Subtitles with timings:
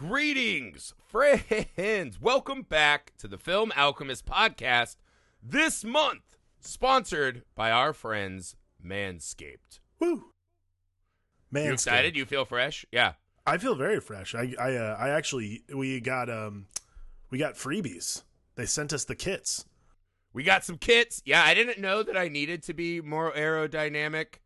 [0.00, 2.18] Greetings, friends.
[2.22, 4.96] Welcome back to the Film Alchemist podcast.
[5.42, 9.80] This month, sponsored by our friends Manscaped.
[9.98, 10.30] Woo!
[11.50, 12.16] Man, you excited?
[12.16, 12.86] You feel fresh?
[12.90, 13.12] Yeah.
[13.44, 14.34] I feel very fresh.
[14.34, 16.64] I I uh, I actually we got um
[17.28, 18.22] we got freebies.
[18.54, 19.66] They sent us the kits.
[20.32, 21.20] We got some kits.
[21.26, 24.36] Yeah, I didn't know that I needed to be more aerodynamic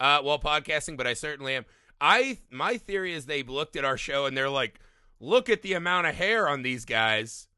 [0.00, 1.64] uh, while podcasting, but I certainly am.
[2.00, 4.80] I my theory is they looked at our show and they're like,
[5.20, 7.48] look at the amount of hair on these guys.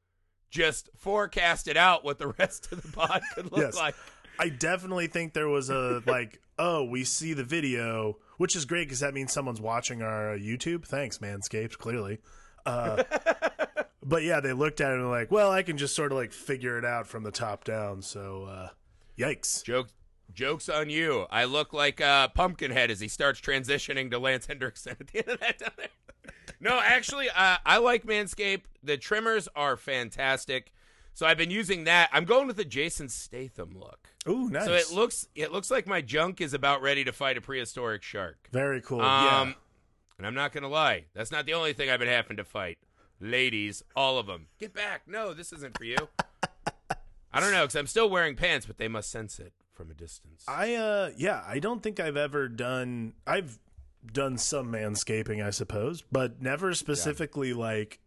[0.50, 3.76] Just forecasted out what the rest of the pod could look Yes.
[3.76, 3.94] like.
[4.38, 8.84] I definitely think there was a like, oh, we see the video, which is great
[8.86, 10.84] because that means someone's watching our uh, YouTube.
[10.86, 11.76] Thanks, Manscaped.
[11.78, 12.18] Clearly,
[12.64, 13.02] uh,
[14.02, 16.18] but yeah, they looked at it and were like, well, I can just sort of
[16.18, 18.00] like figure it out from the top down.
[18.00, 18.68] So, uh,
[19.18, 19.62] yikes.
[19.64, 19.88] Joke,
[20.32, 21.26] jokes on you.
[21.30, 25.28] I look like uh, Pumpkinhead as he starts transitioning to Lance Henriksen at the end
[25.30, 25.90] of that.
[26.60, 28.62] No, actually, uh, I like Manscaped.
[28.82, 30.72] The trimmers are fantastic.
[31.14, 32.10] So I've been using that.
[32.12, 34.08] I'm going with the Jason Statham look.
[34.28, 34.66] Ooh, nice.
[34.66, 38.02] So it looks it looks like my junk is about ready to fight a prehistoric
[38.02, 38.48] shark.
[38.52, 39.00] very cool.
[39.00, 39.52] Um, yeah.
[40.18, 42.78] and I'm not gonna lie, that's not the only thing I've been having to fight.
[43.20, 45.02] Ladies, all of them, get back!
[45.08, 45.96] No, this isn't for you.
[47.32, 49.94] I don't know because I'm still wearing pants, but they must sense it from a
[49.94, 50.44] distance.
[50.46, 53.58] I uh yeah, I don't think I've ever done I've
[54.04, 58.00] done some manscaping, I suppose, but never specifically like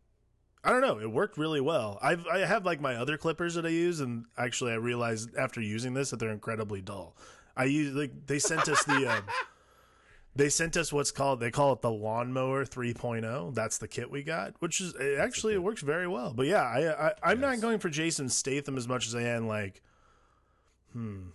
[0.63, 1.97] I don't know, it worked really well.
[2.01, 5.61] I've I have like my other clippers that I use and actually I realized after
[5.61, 7.15] using this that they're incredibly dull.
[7.57, 9.21] I use like they sent us the uh,
[10.35, 13.55] they sent us what's called they call it the lawnmower 3.0.
[13.55, 16.33] That's the kit we got, which is it actually it works very well.
[16.33, 19.47] But yeah, I, I I'm not going for Jason Statham as much as I am
[19.47, 19.81] like
[20.93, 21.29] hmm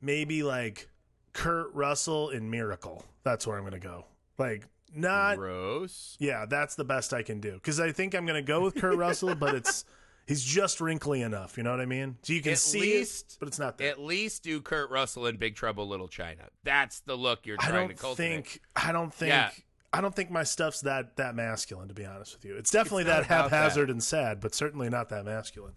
[0.00, 0.88] maybe like
[1.34, 3.04] Kurt Russell in Miracle.
[3.24, 4.06] That's where I'm going to go.
[4.38, 4.64] Like
[4.96, 6.16] not Gross.
[6.20, 8.76] yeah, that's the best I can do cuz I think I'm going to go with
[8.76, 9.84] Kurt Russell, but it's
[10.26, 12.16] he's just wrinkly enough, you know what I mean?
[12.22, 13.86] So you can At see least- it, but it's not that.
[13.88, 16.48] At least do Kurt Russell in Big Trouble Little China.
[16.62, 18.28] That's the look you're I trying don't to cultivate.
[18.28, 19.50] think I don't think Yeah.
[19.92, 22.56] I don't think my stuff's that that masculine to be honest with you.
[22.56, 23.56] It's definitely It's that about that.
[23.56, 25.74] haphazard and sad, but certainly not that masculine.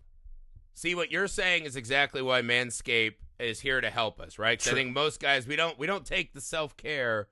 [0.75, 4.57] See what you're saying is exactly why Manscaped is here to help us, right?
[4.59, 7.27] 'Cause I think most guys we don't we don't take the self care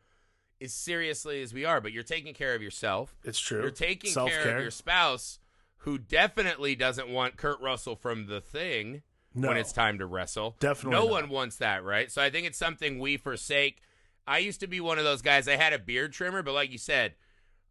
[0.62, 3.16] as seriously as we are, but you're taking care of yourself.
[3.24, 3.62] It's true.
[3.62, 4.44] You're taking Self-care.
[4.44, 5.40] care of your spouse,
[5.80, 9.50] who definitely doesn't want Kurt Russell from the thing No.
[9.50, 10.56] when it's time to wrestle.
[10.60, 11.12] Definitely no not.
[11.12, 12.10] one wants that, right?
[12.12, 13.82] So I think it's something we forsake.
[14.26, 15.48] I used to be one of those guys.
[15.48, 17.16] I had a beard trimmer, but like you said,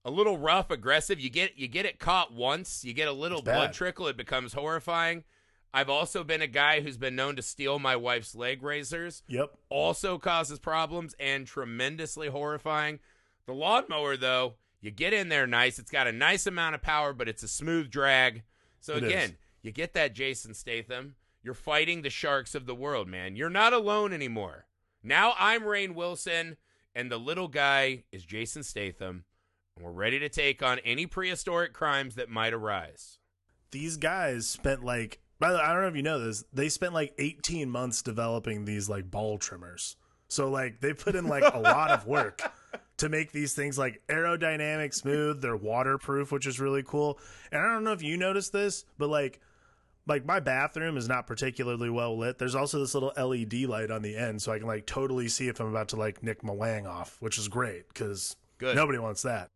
[0.04, 1.18] a little rough, aggressive.
[1.18, 3.54] You get you get it caught once, you get a little It's bad.
[3.56, 5.24] blood trickle, it becomes horrifying.
[5.74, 9.50] I've also been a guy who's been known to steal my wife's leg razors Yep.
[9.68, 13.00] also causes problems and tremendously horrifying.
[13.46, 15.78] The lawnmower, though, you get in there nice.
[15.80, 18.44] It's got a nice amount of power, but it's a smooth drag.
[18.78, 19.36] So It again, is.
[19.62, 21.16] you get that Jason Statham.
[21.42, 23.34] You're fighting the sharks of the world, man.
[23.34, 24.66] You're not alone anymore.
[25.02, 26.56] Now I'm Rainn Wilson,
[26.94, 29.24] and the little guy is Jason Statham.
[29.74, 33.18] And we're ready to take on any prehistoric crimes that might arise.
[33.72, 36.68] These guys spent like by the way, I don't know if you know this, they
[36.68, 39.96] spent like 18 months developing these like ball trimmers.
[40.28, 42.40] So like they put in like a lot of work
[42.98, 47.18] to make these things like aerodynamic, smooth, they're waterproof, which is really cool.
[47.52, 49.40] And I don't know if you noticed this, but like
[50.06, 52.38] like my bathroom is not particularly well lit.
[52.38, 55.48] There's also this little LED light on the end so I can like totally see
[55.48, 59.22] if I'm about to like nick my wang off, which is great cuz nobody wants
[59.22, 59.50] that.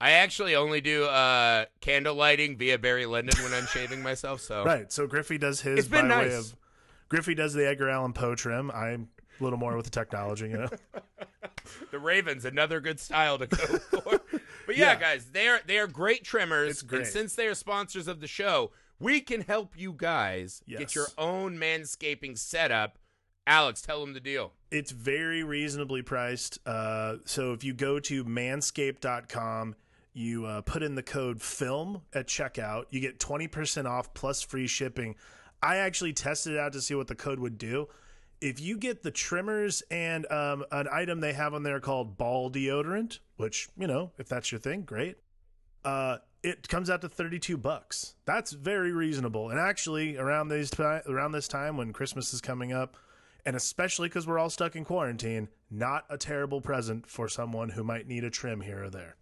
[0.00, 4.40] I actually only do uh, candle lighting via Barry Lyndon when I'm shaving myself.
[4.40, 4.92] So Right.
[4.92, 6.50] So Griffey does his It's been by way nice.
[6.50, 6.56] of
[7.08, 8.70] Griffey does the Edgar Allan Poe trim.
[8.72, 9.08] I'm
[9.40, 10.68] a little more with the technology, you know.
[11.90, 14.20] the Ravens, another good style to go for.
[14.66, 14.96] But yeah, Yeah.
[15.00, 16.70] guys, they are they are great trimmers.
[16.72, 17.02] It's great.
[17.02, 20.78] And since they are sponsors of the show, we can help you guys Yes.
[20.78, 22.98] get your own manscaping setup.
[23.46, 24.52] Alex, tell them the deal.
[24.72, 26.58] it's very reasonably priced.
[26.66, 29.76] Uh, so if you go to manscaped.com,
[30.16, 34.66] you uh, put in the code film at checkout, you get 20% off plus free
[34.66, 35.14] shipping.
[35.62, 37.88] I actually tested it out to see what the code would do.
[38.40, 42.50] If you get the trimmers and um, an item they have on there called ball
[42.50, 45.16] deodorant, which, you know, if that's your thing, great.
[45.84, 48.14] Uh, it comes out to 32 bucks.
[48.24, 49.50] That's very reasonable.
[49.50, 52.96] And actually, around these around this time when Christmas is coming up,
[53.44, 57.84] and especially because we're all stuck in quarantine, not a terrible present for someone who
[57.84, 59.16] might need a trim here or there.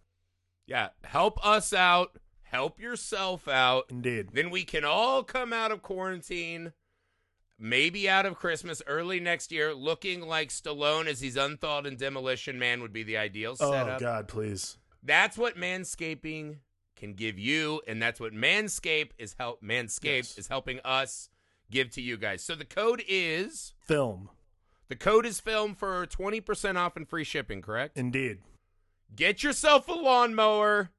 [0.67, 3.85] Yeah, help us out, help yourself out.
[3.89, 4.29] Indeed.
[4.33, 6.73] Then we can all come out of quarantine,
[7.59, 12.57] maybe out of Christmas early next year, looking like Stallone as he's unthawed in Demolition
[12.59, 13.99] Man would be the ideal Oh setup.
[13.99, 14.77] God, please.
[15.03, 16.57] That's what manscaping
[16.95, 20.37] can give you, and that's what Manscaped is help Manscaped Yes.
[20.37, 21.29] is helping us
[21.69, 22.41] give to you guys.
[22.43, 24.29] So the code is Film.
[24.87, 27.97] the code is film for 20% off and free shipping, correct?
[27.97, 28.39] Indeed.
[29.15, 30.89] Get yourself a lawnmower.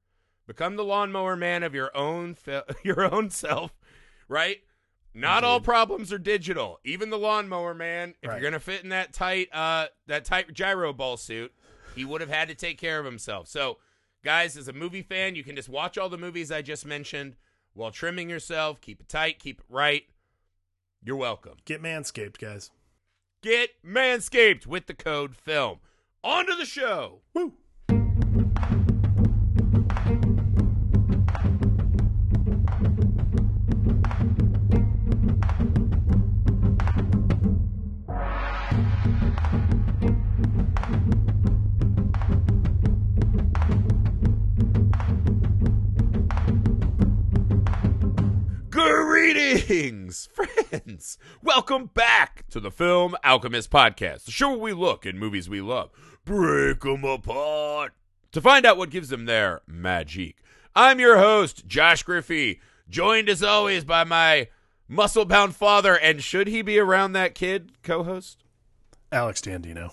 [0.47, 3.73] Become the lawnmower man of your own fi- your own self,
[4.29, 4.59] right?
[5.13, 6.79] Not all problems are digital.
[6.85, 8.41] Even the lawnmower man, if Right.
[8.41, 11.53] you're gonna fit in that tight uh that tight gyro ball suit,
[11.95, 13.49] he would have had to take care of himself.
[13.49, 13.79] So,
[14.23, 17.37] guys, as a movie fan, you can just watch all the movies I just mentioned
[17.73, 18.81] while trimming yourself.
[18.81, 20.05] Keep it tight, keep it right.
[21.03, 21.55] You're welcome.
[21.65, 22.71] Get manscaped, guys.
[23.43, 25.79] Get Manscaped with the code FILM.
[26.25, 27.21] On to the show.
[27.35, 27.55] Woo.
[50.17, 50.29] Greetings,
[50.71, 51.19] friends.
[51.43, 55.61] Welcome back to the Film Alchemist Podcast, the show where we look at movies we
[55.61, 55.91] love,
[56.25, 57.93] break them apart,
[58.33, 60.37] to find out what gives them their magic.
[60.75, 64.49] I'm your host, Josh Griffey, joined as always by my
[64.89, 68.43] muscle bound father, and should he be around that kid co host?
[69.13, 69.93] Alex Dandino.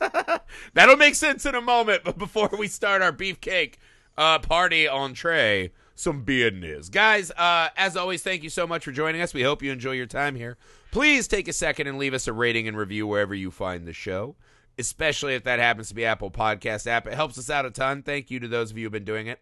[0.74, 3.74] That'll make sense in a moment, but before we start our beefcake
[4.16, 5.70] uh, party entree,
[6.02, 6.88] some business.
[6.88, 9.32] Guys, uh, as always, thank you so much for joining us.
[9.32, 10.58] We hope you enjoy your time here.
[10.90, 13.92] Please take a second and leave us a rating and review wherever you find the
[13.92, 14.36] show,
[14.78, 17.06] especially if that happens to be Apple Podcast app.
[17.06, 18.02] It helps us out a ton.
[18.02, 19.40] Thank you to those of you who've been doing it.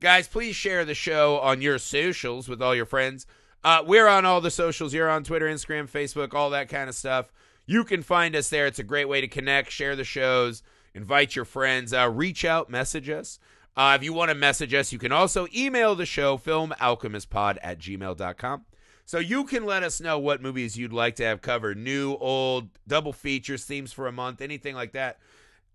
[0.00, 3.26] Guys, please share the show on your socials with all your friends.
[3.62, 4.94] Uh, we're on all the socials.
[4.94, 7.30] You're on Twitter, Instagram, Facebook, all that kind of stuff.
[7.66, 8.66] You can find us there.
[8.66, 10.62] It's a great way to connect, share the shows,
[10.94, 13.38] invite your friends, uh, reach out, message us.
[13.76, 17.78] Uh, if you want to message us, you can also email the show, filmalchemistpod at
[17.78, 18.64] gmail.com.
[19.04, 22.68] So you can let us know what movies you'd like to have covered new, old,
[22.86, 25.18] double features, themes for a month, anything like that.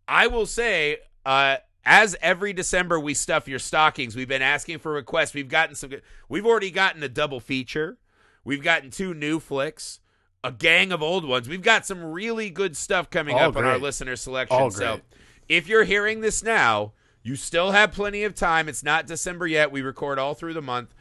[0.08, 4.92] I will say, uh, as every December we stuff your stockings, we've been asking for
[4.94, 5.34] requests.
[5.34, 6.02] We've gotten some good.
[6.30, 7.98] We've already gotten a double feature.
[8.44, 10.00] We've gotten two new flicks,
[10.44, 11.50] a gang of old ones.
[11.50, 14.58] We've got some really good stuff coming All up on our listener selection.
[14.72, 15.02] So
[15.50, 16.94] if you're hearing this now,
[17.26, 18.70] you still have plenty of time.
[18.70, 19.72] It's not December yet.
[19.72, 20.94] We record all through the month.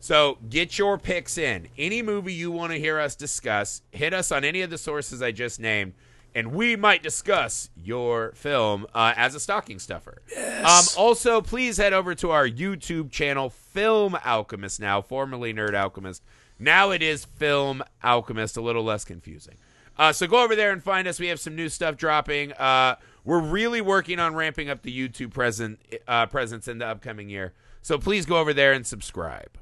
[0.00, 1.68] So get your picks in.
[1.78, 5.22] Any movie you want to hear us discuss, hit us on any of the sources
[5.22, 5.92] I just named,
[6.34, 10.22] and we might discuss your film uh, as a stocking stuffer.
[10.32, 10.96] Yes.
[10.96, 16.22] Um, also, please head over to our YouTube channel, Film Alchemist, now formerly Nerd Alchemist.
[16.58, 19.54] Now it is Film Alchemist, a little less confusing.
[19.96, 21.20] Uh, so go over there and find us.
[21.20, 22.54] We have some new stuff dropping.
[22.54, 27.28] Uh, we're really working on ramping up the YouTube present uh, presence in the upcoming
[27.28, 27.52] year.
[27.82, 29.58] So please go over there and subscribe.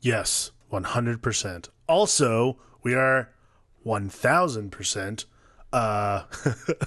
[0.00, 1.68] Yes, 100%.
[1.88, 3.30] Also, we are
[3.86, 5.24] 1000%.
[5.72, 6.24] Uh,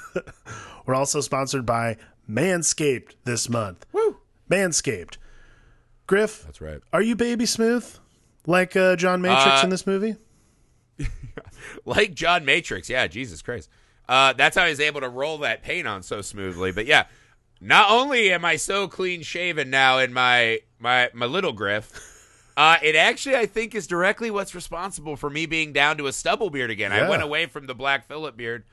[0.86, 1.98] we're also sponsored by
[2.30, 3.86] Manscaped this month.
[3.92, 4.18] Woo!
[4.50, 5.18] Manscaped.
[6.06, 6.80] Griff, That's right.
[6.94, 7.86] are you baby smooth?
[8.46, 10.16] Like uh, John Matrix Uh, in this movie?
[11.86, 12.90] like John Matrix.
[12.90, 13.70] Yeah, Jesus Christ.
[14.08, 16.72] Uh, that's how he's able to roll that paint on so smoothly.
[16.72, 17.06] But yeah,
[17.60, 21.92] not only am I so clean shaven now in my my my little griff,
[22.58, 26.14] uh, it actually I think is directly what's responsible for me being down to a
[26.14, 26.92] stubble beard again.
[26.92, 28.64] I went away from the black Phillip beard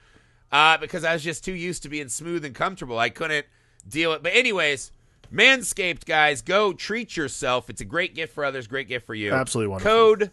[0.52, 2.98] uh, because I was just too used to being smooth and comfortable.
[2.98, 3.46] I couldn't
[3.88, 4.22] deal it.
[4.22, 4.92] But anyways.
[5.32, 7.68] Manscaped, guys, go treat yourself.
[7.68, 9.32] It's a great gift for others, great gift for you.
[9.32, 9.90] Absolutely wonderful.
[9.90, 10.30] Code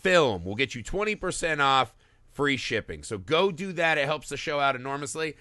[0.00, 1.94] film will get you 20% off
[2.32, 3.02] free shipping.
[3.02, 3.98] So go do that.
[3.98, 5.34] It helps the show out enormously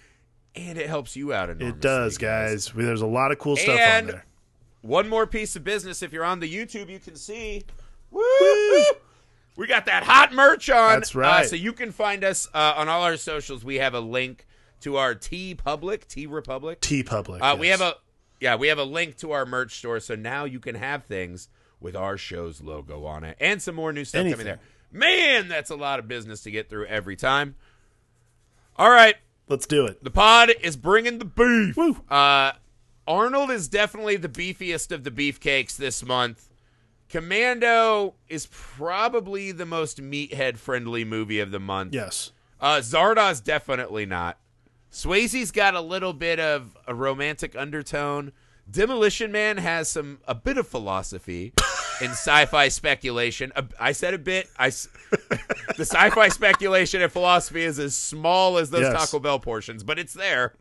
[0.56, 1.78] and it helps you out enormously.
[1.78, 2.74] It does, guys.
[2.76, 4.26] We- There's a lot of cool stuff And- on there.
[4.82, 7.64] One more piece of business if you're on the YouTube, you can see
[8.10, 8.84] woo,
[9.56, 10.94] we got that hot merch on.
[11.00, 11.46] That's right.
[11.46, 13.64] Uh, so you can find us uh, on all our socials.
[13.64, 14.48] We have a link
[14.82, 16.82] to our TeePublic, T Republic.
[16.82, 17.40] TeePublic.
[17.42, 17.96] Uh, We have a
[18.40, 21.48] yeah, we have a link to our merch store, so now you can have things
[21.80, 24.34] with our show's logo on it, and some more new stuff Anything.
[24.40, 24.60] coming there.
[24.92, 27.56] Man, that's a lot of business to get through every time.
[28.78, 29.16] All right,
[29.48, 30.04] Let's do it.
[30.04, 31.76] the pod is bringing the beef.
[31.78, 31.98] Woo.
[32.10, 32.54] Uh,
[33.08, 36.48] Arnold is definitely the beefiest of the beefcakes this month.
[37.10, 41.94] Commando is probably the most meathead friendly movie of the month.
[41.94, 42.32] Yes.
[42.60, 44.38] Uh, Zardoz definitely not.
[44.92, 48.32] Swayze's got a little bit of a romantic undertone.
[48.70, 51.52] Demolition Man has some a bit of philosophy
[52.02, 53.52] in sci-fi speculation.
[53.80, 54.50] I said a bit.
[54.58, 58.94] I the sci-fi speculation and philosophy is as small as those Yes.
[58.94, 60.54] Taco Bell portions, but it's there,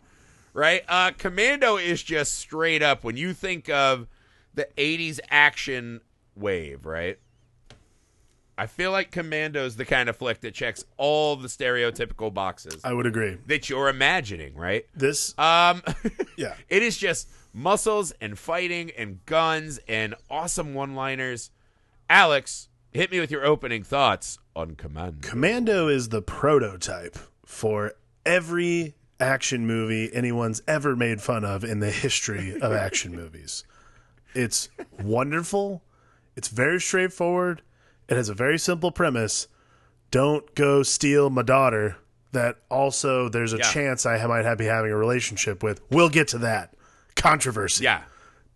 [0.53, 0.83] right?
[0.89, 4.07] Uh, Commando is just straight up when you think of
[4.55, 6.01] the 80s action
[6.37, 7.19] wave, right?
[8.59, 12.93] I feel like Commando's the kind of flick that checks all the stereotypical boxes I
[12.93, 13.39] would agree.
[13.47, 14.85] that you're imagining, right?
[14.95, 15.83] This, Um
[16.37, 21.51] yeah, it is just muscles and fighting and guns and awesome one-liners.
[22.09, 25.29] Alex, hit me with your opening thoughts on Commando.
[25.29, 31.91] Commando is the prototype for every action movie anyone's ever made fun of in the
[31.91, 33.65] history of action movies.
[34.35, 34.69] It's
[35.03, 35.83] wonderful.
[36.37, 37.63] It's very straightforward.
[38.09, 39.47] It has a very simple premise.
[40.11, 41.97] Don't go steal my daughter
[42.33, 43.71] that also there's a Yeah.
[43.73, 45.81] chance I might have, be having a relationship with.
[45.91, 46.75] We'll get to that.
[47.21, 47.85] Controversy.
[47.85, 48.03] Yeah.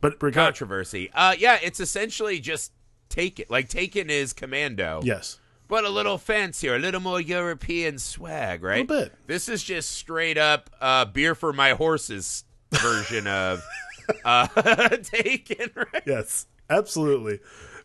[0.01, 1.11] But regard controversy.
[1.15, 2.73] Uh, yeah, it's essentially just
[3.09, 3.45] Taken.
[3.49, 5.39] Like Taken is Commando, Yes.
[5.69, 8.89] but a little fancier, a little more European swag, right?
[8.89, 9.13] little bit.
[9.27, 13.63] This is just straight up uh, beer for my horses version of
[14.25, 14.47] uh,
[15.03, 16.03] Taken, right?
[16.07, 16.47] Yes.
[16.69, 17.41] Absolutely.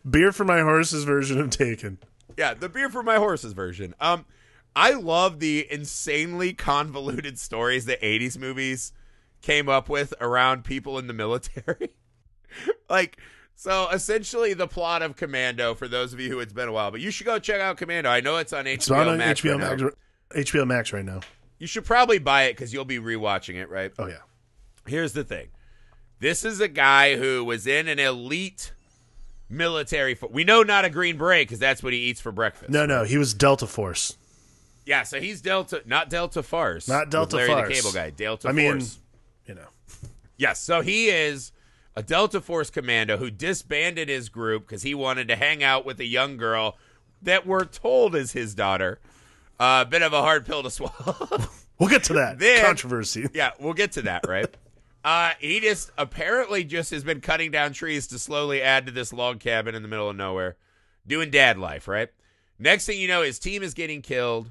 [0.08, 1.98] Beer for my horses version of Taken.
[2.36, 3.94] Yeah, the beer for my horses version.
[4.00, 4.24] Um,
[4.74, 8.92] I love the insanely convoluted stories that '80s movies
[9.42, 11.90] came up with around people in the military.
[12.90, 13.18] like,
[13.54, 15.74] so essentially, the plot of Commando.
[15.74, 17.76] For those of you who it's been a while, but you should go check out
[17.76, 18.10] Commando.
[18.10, 19.40] I know it's on HBO It's on Max.
[19.40, 19.84] HBO right now.
[19.84, 20.50] Max.
[20.50, 21.20] HBO Max right now.
[21.58, 23.92] You should probably buy it because you'll be rewatching it, right?
[23.98, 24.18] Oh yeah.
[24.86, 25.48] Here's the thing.
[26.20, 28.72] This is a guy who was in an elite
[29.48, 30.14] military.
[30.14, 32.70] Fo- we know not a Green Beret because that's what he eats for breakfast.
[32.70, 34.16] No, no, he was Delta Force.
[34.86, 37.68] Yeah, so he's Delta, not Delta Farce, Not Delta Larry Farce.
[37.68, 38.10] the Cable Guy.
[38.10, 38.98] Delta I mean- Force.
[39.46, 39.68] You know.
[40.36, 41.52] Yes, so he is
[41.96, 46.00] a Delta Force commando who disbanded his group because he wanted to hang out with
[46.00, 46.78] a young girl
[47.22, 49.00] that we're told is his daughter.
[49.58, 51.28] A uh, bit of a hard pill to swallow.
[51.78, 53.28] We'll get to that Then- controversy.
[53.34, 54.46] yeah, we'll get to that, right?
[55.04, 59.12] uh, he just apparently just has been cutting down trees to slowly add to this
[59.12, 60.56] log cabin in the middle of nowhere,
[61.06, 62.08] doing dad life, right?
[62.58, 64.50] Next thing you know, his team is getting killed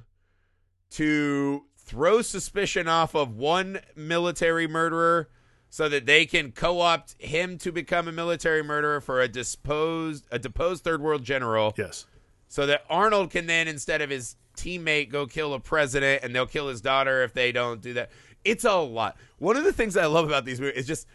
[0.92, 5.28] to throw suspicion off of one military murderer
[5.72, 10.38] so that they can co-opt him to become a military murderer for a disposed a
[10.38, 12.06] deposed third world general Yes.
[12.48, 16.46] so that Arnold can then, instead of his teammate, go kill a president, and they'll
[16.46, 18.12] kill his daughter if they don't do that.
[18.46, 19.18] It's a lot.
[19.40, 21.08] One of the things I love about these movies is just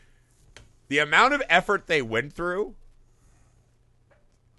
[0.88, 2.75] the amount of effort they went through.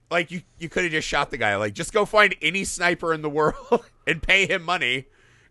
[0.10, 1.56] Like you, you could have just shot the guy.
[1.58, 5.08] Like just go find any sniper in the world and pay him money,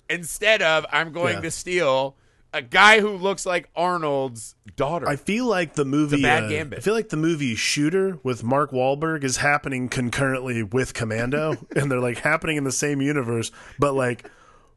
[0.08, 1.40] instead of I'm going Yeah.
[1.42, 2.16] to steal
[2.52, 5.08] a guy who looks like Arnold's daughter.
[5.08, 6.22] I feel like the movie.
[6.22, 6.78] bad uh, gambit.
[6.78, 11.90] I feel like the movie Shooter with Mark Wahlberg is happening concurrently with Commando, and
[11.90, 14.30] they're like happening in the same universe, but like.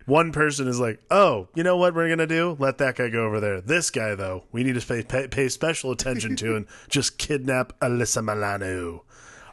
[0.06, 2.56] One person is like, "Oh, you know what we're gonna do?
[2.60, 3.60] Let that guy go over there.
[3.60, 7.78] This guy, though, we need to pay, pay, pay special attention to and just kidnap
[7.82, 9.04] Alyssa Milano."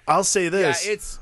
[0.07, 1.19] I'll say yeah, this: it's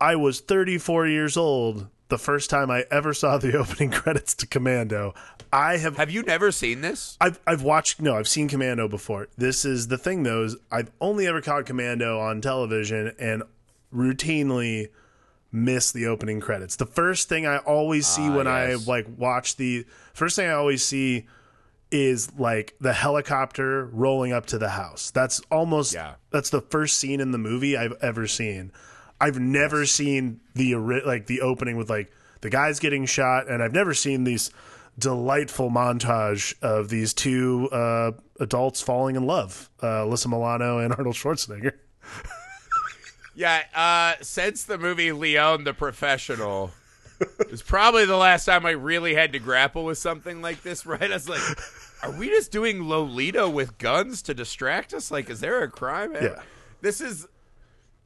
[0.00, 4.46] I was 34 years old the first time I ever saw the opening credits to
[4.46, 5.14] Commando.
[5.52, 7.16] I have have you never seen this?
[7.20, 9.28] I've I've watched no, I've seen Commando before.
[9.36, 13.42] This is the thing though, is I've only ever caught Commando on television and
[13.94, 14.88] routinely
[15.52, 16.74] miss the opening credits.
[16.76, 18.88] The first thing I always see ah, when yes.
[18.88, 21.26] I like watch the first thing I always see
[21.92, 25.12] is like the helicopter rolling up to the house.
[25.12, 26.14] That's almost Yeah.
[26.30, 28.72] that's the first scene in the movie I've ever seen.
[29.20, 33.72] I've never seen the like the opening with like the guys getting shot, and I've
[33.72, 34.50] never seen these
[34.98, 41.16] delightful montage of these two uh, adults falling in love, uh, Alyssa Milano and Arnold
[41.16, 41.72] Schwarzenegger.
[43.34, 46.70] Yeah, uh, since the movie Leon the Professional,
[47.40, 51.02] it's probably the last time I really had to grapple with something like this, right?
[51.02, 51.42] I was like,
[52.02, 55.10] are we just doing Lolita with guns to distract us?
[55.10, 56.14] Like, is there a crime?
[56.14, 56.42] Yeah.
[56.80, 57.26] This is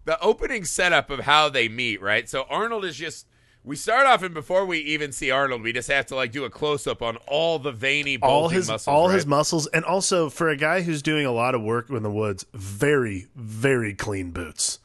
[0.08, 2.26] the opening setup of how they meet, right?
[2.30, 3.26] So Arnold is just.
[3.62, 6.44] We start off, and before we even see Arnold, we just have to like do
[6.44, 8.88] a close up on all the veiny, all his muscles.
[8.88, 9.14] all right?
[9.16, 12.10] his muscles, and also for a guy who's doing a lot of work in the
[12.10, 14.78] woods, very very clean boots.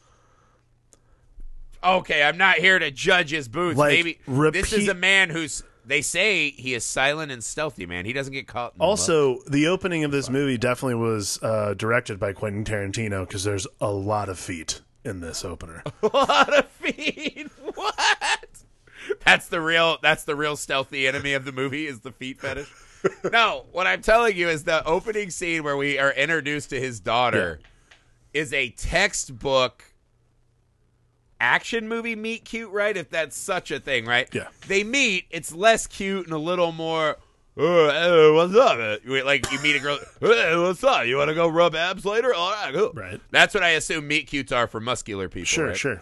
[1.81, 3.77] okay, I'm not here to judge his boots.
[3.77, 4.19] Like, Maybe
[4.51, 5.63] this is a man who's.
[5.85, 8.03] They say he is silent and stealthy, man.
[8.03, 8.73] He doesn't get caught.
[8.73, 13.25] In the Also, the opening of this movie definitely was uh, directed by Quentin Tarantino
[13.25, 15.83] because there's a lot of feet in this opener.
[16.03, 17.49] a lot of feet.
[17.75, 18.63] What?
[19.25, 19.97] That's the real.
[20.01, 22.71] That's the real stealthy enemy of the movie is the feet fetish.
[23.31, 26.99] no, what I'm telling you is the opening scene where we are introduced to his
[26.99, 27.59] daughter
[28.33, 29.83] is a textbook
[31.39, 32.95] action movie meet cute, right?
[32.95, 34.29] If that's such a thing, right?
[34.33, 34.47] Yeah.
[34.67, 37.17] They meet, it's less cute and a little more
[37.57, 41.05] "Oh, hey, what's up?" Uh, Like you meet a girl, "Hey, what's up?
[41.05, 42.33] You want to go rub abs later?
[42.33, 42.91] All right, cool.
[42.93, 43.19] Right.
[43.31, 45.45] That's what I assume meet cutes are for muscular people.
[45.45, 45.77] Sure, right?
[45.77, 46.01] sure.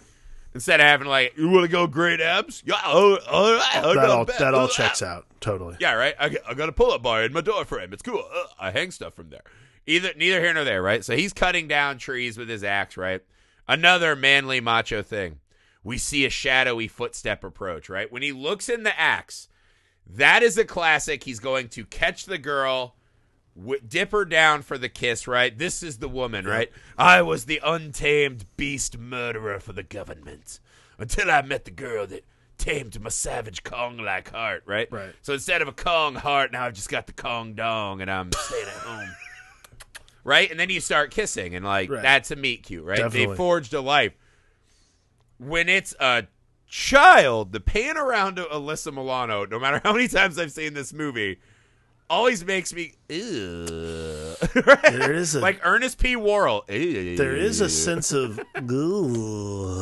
[0.54, 2.62] Instead of having like, you want to go great abs?
[2.66, 3.70] Yeah, oh, all right.
[3.76, 5.76] I'll That all that all Uh, checks out totally.
[5.80, 6.14] Yeah, right.
[6.18, 7.92] I, got- I got a pull-up bar in my door frame.
[7.94, 8.22] It's cool.
[8.34, 9.40] Uh, I hang stuff from there.
[9.86, 11.02] Either neither here nor there, right?
[11.04, 13.22] So he's cutting down trees with his axe, right?
[13.66, 15.38] Another manly macho thing.
[15.82, 18.12] We see a shadowy footstep approach, right?
[18.12, 19.48] When he looks in the axe,
[20.06, 21.24] that is a classic.
[21.24, 22.96] He's going to catch the girl,
[23.58, 25.56] w- dip her down for the kiss, right?
[25.56, 26.70] This is the woman, right?
[26.98, 30.60] I was the untamed beast murderer for the government
[30.98, 32.24] until I met the girl that
[32.58, 34.86] tamed my savage Kong like heart, right?
[34.92, 35.14] Right.
[35.22, 38.30] So instead of a Kong heart, now I've just got the Kong dong and I'm
[38.32, 39.08] staying at home.
[40.24, 40.48] Right?
[40.52, 42.00] And then you start kissing and like Right.
[42.00, 42.96] that's a meet cute, right?
[42.98, 43.36] They Definitely.
[43.36, 44.12] forged a life.
[45.38, 46.28] When it's a
[46.72, 50.92] child, the pan around to Alyssa Milano, no matter how many times I've seen this
[50.94, 51.38] movie,
[52.08, 53.66] always makes me ew.
[54.82, 56.16] There is a like Ernest P.
[56.16, 56.64] Worrell.
[56.68, 57.16] Ew.
[57.16, 58.40] there is a sense of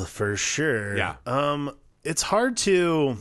[0.09, 0.97] for sure.
[0.97, 1.17] Yeah.
[1.27, 3.17] Um it's hard to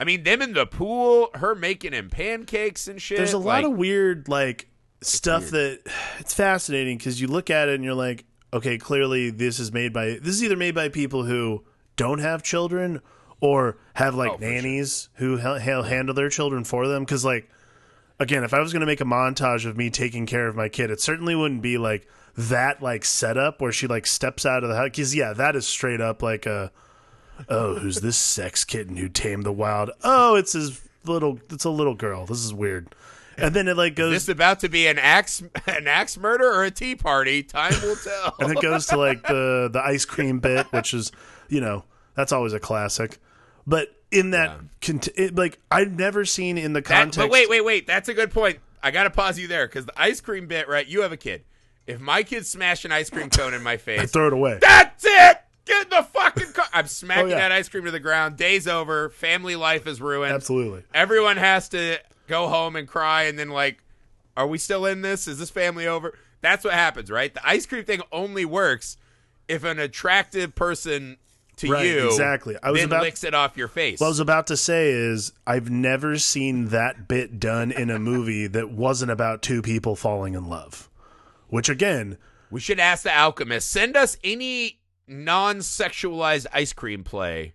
[0.00, 3.18] I mean, them in the pool, her making him pancakes and shit.
[3.18, 4.68] there's a lot like, of weird like
[5.00, 5.80] stuff that
[6.18, 9.92] it's fascinating because you look at it and you're like okay clearly this is made
[9.92, 11.62] by this is either made by people who
[11.98, 13.02] don't have children
[13.40, 14.50] or have like Oh, for sure.
[14.50, 17.48] nannies who ha- handle their children for them because like
[18.18, 20.68] again if i was going to make a montage of me taking care of my
[20.68, 24.70] kid it certainly wouldn't be like that like setup where she like steps out of
[24.70, 26.72] the house because yeah that is straight up like a
[27.48, 31.70] oh who's this sex kitten who tamed the wild oh it's his little it's a
[31.70, 32.88] little girl this is weird
[33.36, 36.44] and then it like goes Is this about to be an axe an axe murder
[36.52, 37.44] or a tea party?
[37.44, 38.34] Time will tell.
[38.40, 41.12] and it goes to like the the ice cream bit, which is
[41.48, 43.18] you know that's always a classic.
[43.66, 47.18] But in that, cont- it, like I've never seen in the That- context.
[47.18, 47.86] but wait, wait, wait.
[47.86, 48.58] That's a good point.
[48.82, 50.86] I got to pause you there because the ice cream bit, right?
[50.86, 51.44] You have a kid.
[51.86, 54.58] If my kid smash an ice cream cone in my face, I throw it away.
[54.60, 55.38] that's it.
[55.64, 56.66] Get in the fucking car.
[56.72, 57.36] I'm smacking Oh, yeah.
[57.40, 58.36] that ice cream to the ground.
[58.38, 59.10] Day's over.
[59.10, 60.32] Family life is ruined.
[60.32, 60.82] Absolutely.
[60.94, 63.82] Everyone has to go home and cry, and then like,
[64.36, 65.28] are we still in this?
[65.28, 66.14] Is this family over?
[66.40, 67.34] That's what happens, right?
[67.34, 68.96] The ice cream thing only works
[69.48, 71.16] if an attractive person
[71.58, 72.56] to Right, you exactly.
[72.62, 74.00] I was about- licks it off your face.
[74.00, 77.98] What I was about to say is I've never seen that bit done in a
[77.98, 80.88] movie that wasn't about two people falling in love.
[81.48, 82.18] Which again,
[82.50, 83.70] We should ask the alchemist.
[83.70, 87.54] Send us any non-sexualized ice cream play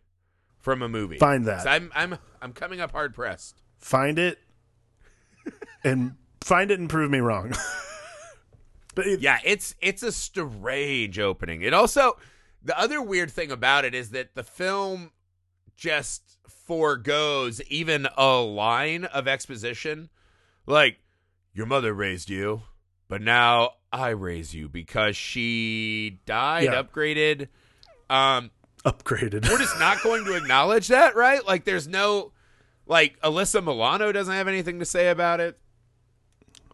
[0.60, 1.18] from a movie.
[1.18, 1.68] Find that.
[1.68, 3.62] I'm I'm I'm coming up hard pressed.
[3.78, 4.40] find it
[5.84, 7.54] and find it and prove me wrong.
[8.96, 11.62] but it, Yeah, it's it's a strange opening.
[11.62, 12.18] It also
[12.64, 15.12] the other weird thing about it is that the film
[15.76, 20.10] just foregoes even a line of exposition.
[20.66, 20.98] Like,
[21.54, 22.62] your mother raised you,
[23.08, 26.82] but now I raise you because she died, Yeah.
[26.84, 27.48] upgraded.
[28.10, 28.52] Um
[28.86, 29.48] upgraded.
[29.50, 31.46] we're just not going to acknowledge that, right?
[31.46, 32.32] Like, there's no,
[32.86, 35.58] like, Alyssa Milano doesn't have anything to say about it.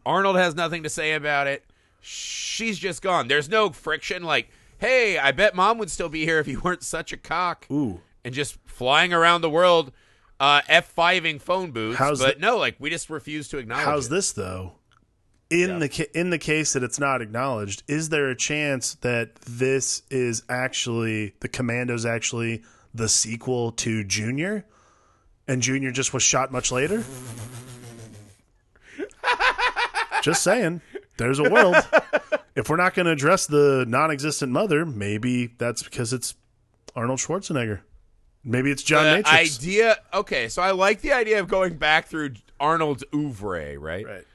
[0.05, 1.63] Arnold has nothing to say about it.
[2.01, 3.27] She's just gone.
[3.27, 4.23] There's no friction.
[4.23, 4.49] Like,
[4.79, 8.01] hey, I bet mom would still be here if you weren't such a cock Ooh.
[8.25, 9.91] and just flying around the world,
[10.39, 11.97] uh, F5ing phone booths.
[11.99, 14.11] How's but the- no, like, we just refuse to acknowledge How's it.
[14.11, 14.73] this though?
[15.49, 15.79] In Yeah.
[15.79, 20.03] the ca- in the case that it's not acknowledged, is there a chance that this
[20.11, 22.61] is actually the Commandos actually
[22.93, 24.65] the sequel to Junior,
[25.47, 27.03] and Junior just was shot much later?
[30.21, 30.81] just saying,
[31.17, 31.75] there's a world.
[32.59, 36.35] If we're not going to address the non-existent mother, maybe that's because it's
[36.93, 37.79] Arnold Schwarzenegger.
[38.43, 39.57] Maybe it's John the Matrix.
[39.57, 39.97] idea.
[40.13, 44.05] Okay, so I like the idea of going back through Arnold's oeuvre, right?
[44.05, 44.25] right.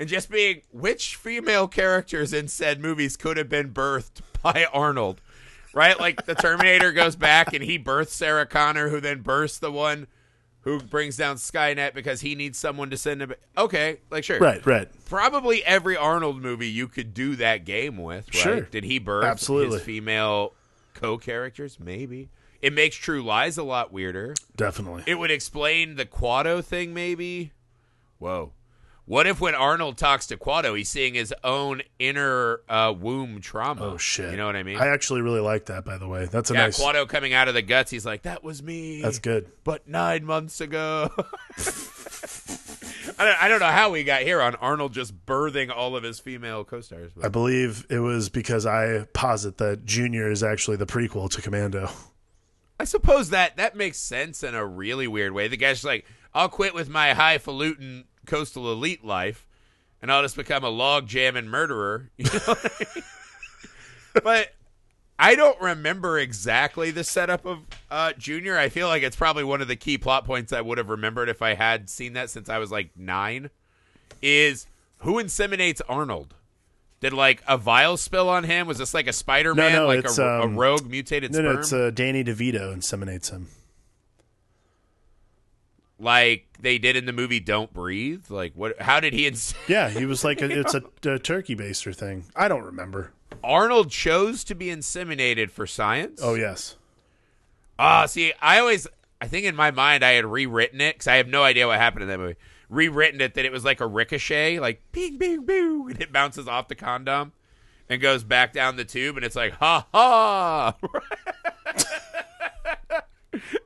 [0.00, 5.20] and just being which female characters in said movies could have been birthed by Arnold,
[5.72, 6.00] right?
[6.00, 10.08] Like the Terminator goes back and he births Sarah Connor, who then births the one
[10.62, 13.34] who brings down Skynet because he needs someone to send him.
[13.56, 14.64] Okay, like sure, Right.
[14.66, 14.88] Right.
[15.06, 18.34] Probably every Arnold movie you could do that game with, right?
[18.34, 18.60] Sure.
[18.62, 19.78] Did he birth Absolutely.
[19.78, 20.54] his female
[20.94, 21.78] co-characters?
[21.80, 22.28] Maybe.
[22.60, 24.34] It makes True Lies a lot weirder.
[24.56, 25.04] Definitely.
[25.06, 27.52] It would explain the Kuato thing, maybe.
[28.18, 28.52] Whoa.
[29.08, 33.92] What if when Arnold talks to Kuato, he's seeing his own inner uh, womb trauma?
[33.94, 34.30] Oh shit!
[34.30, 34.76] You know what I mean?
[34.76, 35.86] I actually really like that.
[35.86, 36.78] By the way, that's a yeah, nice.
[36.78, 37.90] Kuato coming out of the guts.
[37.90, 39.50] He's like, "That was me." That's good.
[39.64, 41.10] But nine months ago.
[43.18, 46.02] I don't, I don't know how we got here on Arnold just birthing all of
[46.02, 47.10] his female co-stars.
[47.22, 51.88] I believe it was because I posit that Junior is actually the prequel to Commando.
[52.78, 55.48] I suppose that that makes sense in a really weird way.
[55.48, 59.44] The guy's like, "I'll quit with my highfalutin coastal elite life,
[60.00, 62.10] and I'll just become a log jamming murderer.
[62.16, 63.04] You know I mean?
[64.22, 64.52] but
[65.18, 67.58] I don't remember exactly the setup of
[67.90, 68.56] uh, Junior.
[68.56, 71.28] I feel like it's probably one of the key plot points I would have remembered
[71.28, 73.50] if I had seen that since I was like nine.
[74.22, 74.66] Is
[74.98, 76.34] who inseminates Arnold?
[77.00, 78.66] Did like a vial spill on him?
[78.66, 81.32] Was this like a Spider Man, No, no, like it's, a, um, a rogue mutated
[81.32, 81.54] No, sperm?
[81.54, 83.48] no, it's uh, Danny DeVito inseminates him.
[85.98, 88.24] Like they did in the movie Don't Breathe?
[88.30, 88.80] Like what?
[88.80, 89.26] How did he?
[89.26, 92.24] Ins- Yeah, he was like a, it's a, a turkey baster thing.
[92.36, 93.12] I don't remember.
[93.44, 96.20] Arnold chose to be inseminated for science.
[96.22, 96.76] Oh yes,
[97.78, 98.86] Ah, see, I always,
[99.20, 101.78] I think in my mind I had rewritten it because I have no idea what
[101.78, 102.36] happened in that movie.
[102.68, 106.48] Rewritten it that it was like a ricochet, like bing, bing, bing, and it bounces
[106.48, 107.32] off the condom
[107.88, 110.74] and goes back down the tube, and it's like ha ha.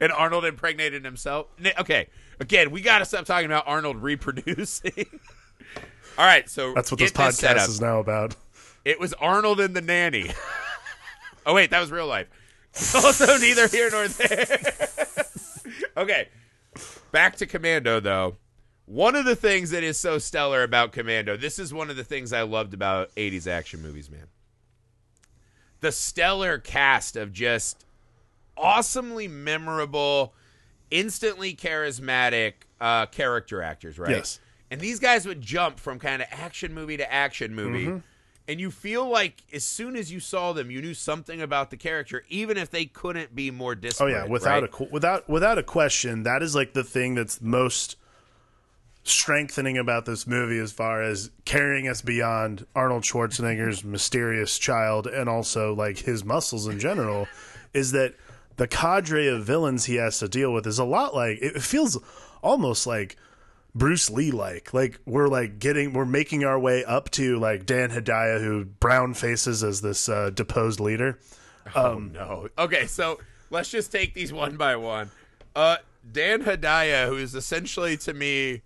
[0.01, 1.47] and Arnold impregnated himself.
[1.79, 2.09] Okay,
[2.41, 5.07] again, we got to stop talking about Arnold reproducing.
[6.19, 7.69] All right, so that's what this podcast up.
[7.69, 8.37] is now about.
[8.85, 10.31] It was Arnold and the nanny.
[11.47, 12.29] oh wait, that was real life.
[12.95, 14.59] Also, neither here nor there.
[15.95, 16.29] okay,
[17.11, 18.37] back to Commando though.
[18.87, 22.05] One of the things that is so stellar about Commando, this is one of the
[22.05, 24.27] things I loved about 80s action movies, man.
[25.81, 27.85] The stellar cast of just
[28.57, 30.35] awesomely memorable,
[30.91, 34.11] instantly charismatic uh, character actors, right?
[34.11, 34.41] Yes.
[34.71, 37.87] And these guys would jump from kind of action movie to action movie.
[37.87, 37.99] Mm-hmm.
[38.49, 41.77] And you feel like as soon as you saw them, you knew something about the
[41.77, 44.81] character, even if they couldn't be more Oh yeah, without right?
[44.81, 47.97] a without without a question, that is like the thing that's most
[49.05, 55.29] strengthening about this movie as far as carrying us beyond Arnold Schwarzenegger's mysterious child and
[55.29, 57.27] also like his muscles in general
[57.75, 58.15] is that
[58.63, 61.99] the cadre of villains he has to deal with is a lot like it feels
[62.45, 63.17] almost like
[63.75, 64.73] Bruce Lee like.
[64.73, 69.15] Like we're like getting we're making our way up to like Dan Hedaya who brown
[69.15, 71.19] faces as this uh, deposed leader.
[71.75, 72.51] Oh no.
[72.57, 73.19] Okay, so
[73.51, 75.11] let's just take these one by one.
[75.57, 75.79] Uh
[76.13, 78.63] Dan Hedaya, who is essentially to me,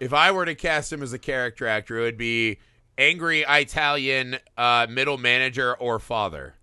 [0.00, 2.58] if I were to cast him as a character actor, it would be
[2.98, 6.56] angry Italian uh, middle manager or father.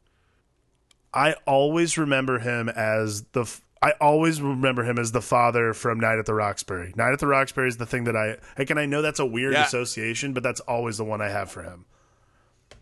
[1.17, 3.45] I always remember him as the.
[3.81, 6.93] I always remember him as the father from Night at the Roxbury.
[6.95, 9.25] Night at the Roxbury is the thing that I like, and I know that's a
[9.25, 9.65] weird Yeah.
[9.65, 11.85] association, but that's always the one I have for him.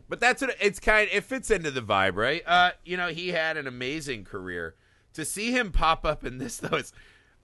[0.08, 1.10] But that's what it's kind.
[1.12, 2.44] It fits into the vibe, right?
[2.46, 4.76] Uh, you know, he had an amazing career.
[5.14, 6.92] To see him pop up in this though, it's,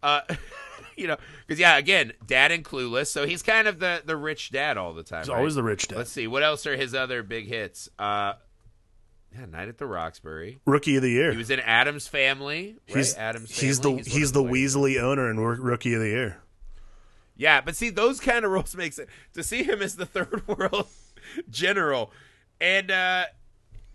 [0.03, 0.21] uh,
[0.97, 4.51] you know, because yeah, again, dad and clueless, so he's kind of the the rich
[4.51, 5.21] dad all the time.
[5.21, 5.37] He's right?
[5.37, 5.97] always the rich dad.
[5.97, 7.89] Let's see, what else are his other big hits?
[7.97, 8.33] Uh,
[9.33, 10.59] yeah, Night at the Roxbury.
[10.65, 11.31] Rookie of the year.
[11.31, 12.77] He was in Addams Family.
[12.89, 12.97] Right?
[12.97, 13.67] he's Addams Family.
[13.67, 16.41] he's the he's, one the Weasley owner and Rookie of the Year.
[17.37, 20.47] Yeah, but see, those kind of roles makes it To see him as the third
[20.47, 20.87] world
[21.49, 22.11] general,
[22.59, 23.25] and uh,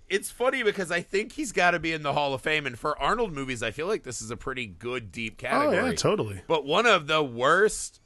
[0.09, 2.67] it's funny because I think he's got to be in the Hall of Fame.
[2.67, 5.79] And for Arnold movies, I feel like this is a pretty good deep category.
[5.79, 6.41] Oh yeah, totally.
[6.47, 8.01] But one of the worst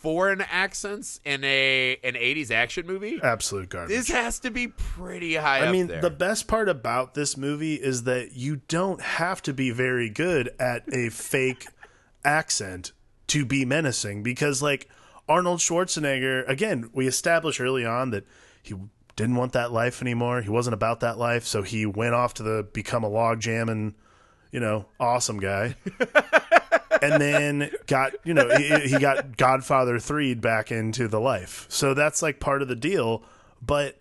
[0.00, 3.20] foreign accents in a an '80s action movie.
[3.22, 3.96] Absolute garbage.
[3.96, 6.00] This has to be pretty high I mean, there.
[6.00, 10.50] the best part about this movie is that you don't have to be very good
[10.58, 11.66] at a fake
[12.24, 12.92] accent
[13.28, 14.88] to be menacing because, like,
[15.28, 18.24] Arnold Schwarzenegger, again, we established early on that
[18.62, 18.74] he
[19.16, 20.40] didn't want that life anymore.
[20.40, 23.68] He wasn't about that life, so he went off to the become a log jam
[23.68, 23.94] and
[24.50, 25.76] you know, awesome guy.
[27.02, 31.66] and then got you know he, he got Godfather three back into the life.
[31.68, 33.22] So that's like part of the deal.
[33.60, 33.98] But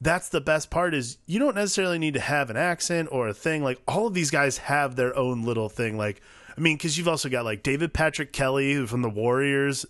[0.00, 3.34] that's the best part is you don't necessarily need to have an accent or a
[3.34, 3.62] thing.
[3.62, 5.96] Like all of these guys have their own little thing.
[5.96, 6.20] Like
[6.56, 9.86] I mean, because you've also got like David Patrick Kelly from the Warriors,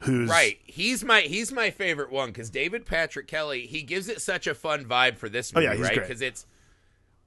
[0.00, 4.20] who's Right, he's my he's my favorite one because David Patrick Kelly he gives it
[4.20, 5.94] such a fun vibe for this Oh, movie, yeah, he's right?
[6.00, 6.46] Because it's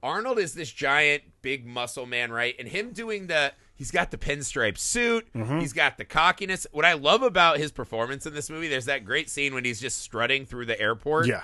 [0.03, 2.55] Arnold is this giant big muscle man, right?
[2.59, 5.59] And him doing the he's got the pinstripe suit, Mm-hmm.
[5.59, 6.67] he's got the cockiness.
[6.73, 9.79] What I love about his performance in this movie, there's that great scene when he's
[9.79, 11.43] just strutting through the airport Yeah,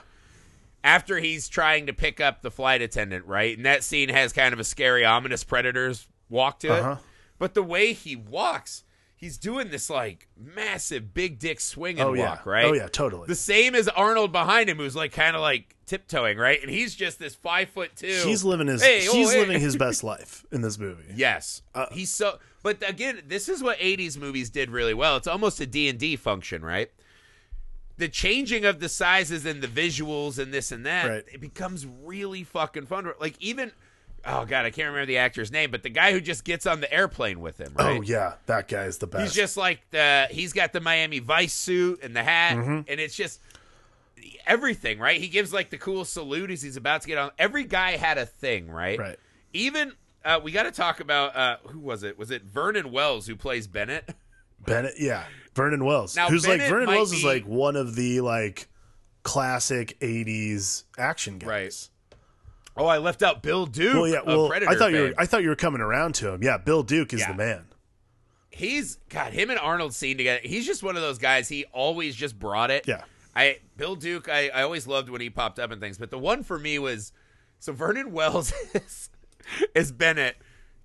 [0.84, 3.56] after he's trying to pick up the flight attendant, right?
[3.56, 6.91] And that scene has kind of a scary, ominous predators walk to Uh-huh.
[6.93, 6.98] it.
[7.39, 8.84] But the way he walks,
[9.24, 12.66] he's doing this like massive big dick swing and oh yeah, walk, right?
[12.66, 13.28] Oh yeah, totally.
[13.28, 16.62] The same as Arnold behind him, who's like kind of like tiptoeing, right?
[16.62, 18.08] And he's just this five foot two.
[18.26, 19.40] he's living his Hey, oh, he's hey.
[19.40, 21.04] living his best life in this movie.
[21.16, 22.40] Yes, Uh, he's so.
[22.64, 25.18] But again, this is what '80s movies did really well.
[25.18, 26.90] It's almost a D and D function, right?
[27.98, 31.24] The changing of the sizes and the visuals and this and that, Right.
[31.32, 33.10] it becomes really fucking fun.
[33.20, 33.72] Like even
[34.26, 36.80] oh god, I can't remember the actor's name, but the guy who just gets on
[36.82, 37.74] the airplane with him.
[37.78, 37.98] Right?
[38.00, 39.24] Oh yeah, that guy is the best.
[39.24, 42.82] He's just like the he's got the Miami Vice suit and the hat, Mm-hmm.
[42.88, 43.40] and it's just
[44.46, 45.20] everything, right?
[45.20, 47.32] He gives like the cool salute as he's about to get on.
[47.38, 48.98] Every guy had a thing, right?
[49.00, 49.20] right.
[49.54, 49.94] Even
[50.26, 52.18] uh, we got to talk about uh, who was it?
[52.18, 54.10] Was it Vernon Wells who plays Bennett?
[54.66, 57.96] Bennett, yeah, Vernon Wells, Now, who's like Bennett Vernon might Wells is like one of
[57.96, 58.70] the like
[59.24, 61.48] classic '80s action guys.
[61.48, 61.90] Right.
[62.76, 63.94] Oh, I left out Bill Duke.
[63.94, 64.22] Well, yeah.
[64.26, 65.14] Well, I thought you were.
[65.18, 66.42] I thought you were coming around to him.
[66.44, 67.32] Yeah, Bill Duke is Yeah.
[67.32, 67.66] the man.
[68.50, 70.40] he's got him and Arnold seen together.
[70.44, 71.50] He's just one of those guys.
[71.50, 72.88] He always just brought it.
[72.88, 73.04] Yeah.
[73.36, 74.30] I Bill Duke.
[74.30, 75.98] I, I always loved when he popped up and things.
[75.98, 77.12] But the one for me was
[77.60, 79.10] so Vernon Wells is,
[79.74, 80.38] is Bennett.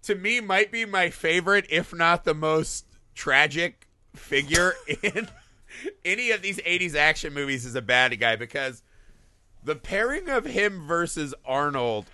[0.03, 5.29] To me, might be my favorite, if not the most tragic figure in
[6.05, 7.67] any of these '80s action movies.
[7.67, 8.83] Is a bad guy because
[9.63, 12.07] the pairing of him versus Arnold.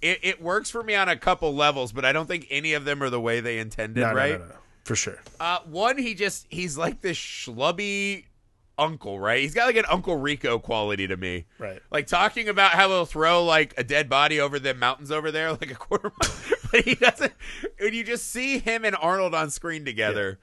[0.00, 2.84] It, it works for me on a couple levels, but I don't think any of
[2.84, 4.00] them are the way they intended.
[4.00, 4.38] No, right?
[4.40, 5.20] no, no, for sure.
[5.38, 8.24] Uh, one, he just he's like this schlubby
[8.78, 9.40] uncle, right?
[9.40, 11.46] He's got like an Uncle Rico quality to me.
[11.58, 11.80] Right.
[11.90, 15.52] Like talking about how he'll throw like a dead body over the mountains over there,
[15.60, 16.58] like a quarter mile.
[16.70, 17.32] but he doesn't.
[17.78, 20.38] When you just see him and Arnold on screen together,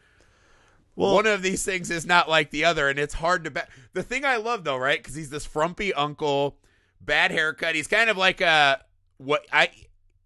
[1.00, 3.52] Well- one of these things is not like the other, and it's hard to.
[3.52, 5.00] Ba- the thing I love though, right?
[5.00, 6.58] Because he's this frumpy uncle,
[7.02, 7.76] bad haircut.
[7.76, 8.84] He's kind of like a
[9.18, 9.70] what I.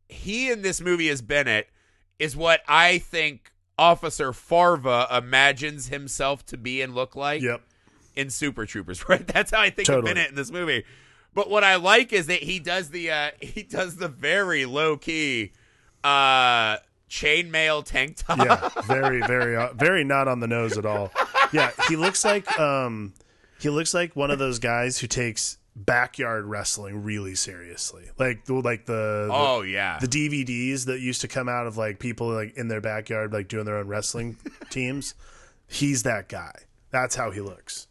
[0.09, 1.67] He in this movie as Bennett
[2.19, 7.61] is what I think Officer Farva imagines himself to be and look like Yep.
[8.15, 9.25] in Super Troopers, right?
[9.25, 10.11] That's how I think Totally.
[10.11, 10.83] of Bennett in this movie.
[11.33, 14.97] But what I like is that he does the uh he does the very low
[14.97, 15.51] key
[16.03, 16.77] uh
[17.23, 18.37] chainmail tank top.
[18.39, 18.69] Yeah.
[18.83, 21.11] Very, very, uh, very not on the nose at all.
[21.51, 21.71] Yeah.
[21.87, 23.13] He looks like um,
[23.59, 28.03] he looks like one of those guys who takes backyard wrestling really seriously.
[28.19, 29.97] Like the like the, the Oh yeah.
[29.99, 33.47] the DVDs that used to come out of like people like in their backyard like
[33.47, 34.37] doing their own wrestling
[34.69, 35.15] teams.
[35.67, 36.53] He's that guy.
[36.91, 37.87] That's how he looks.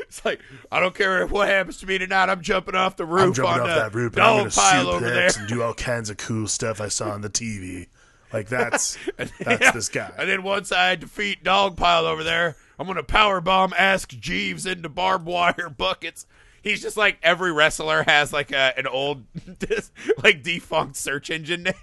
[0.00, 0.40] It's like
[0.72, 2.28] I don't care what happens to me tonight.
[2.28, 4.88] I'm jumping off the roof I'm jumping off that roof and I'm going to pile
[4.88, 5.28] over there.
[5.28, 7.86] suplex and do all kinds of cool stuff I saw on the TV.
[8.34, 9.70] Like that's that's Yeah.
[9.70, 10.10] this guy.
[10.18, 14.66] And then once I defeat dog pile over there, I'm gonna power bomb Ask Jeeves
[14.66, 16.26] into barbed wire buckets.
[16.60, 19.24] He's just like every wrestler has like a, an old
[20.24, 21.74] like defunct search engine name.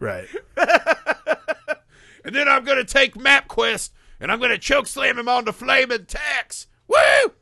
[0.00, 0.26] Right.
[2.24, 6.66] And then I'm gonna take MapQuest and I'm gonna choke slam him onto flaming tacks.
[6.88, 7.32] Woo!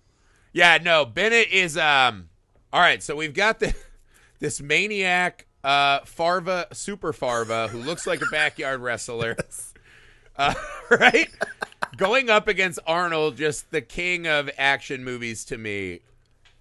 [0.52, 2.28] Yeah, no, Bennett is um
[2.70, 3.74] all right, so we've got the
[4.40, 9.36] this maniac uh Farva super Farva who looks like a backyard wrestler.
[10.36, 10.54] Uh,
[10.90, 11.28] right?
[11.96, 16.00] Going up against Arnold, just the king of action movies to me.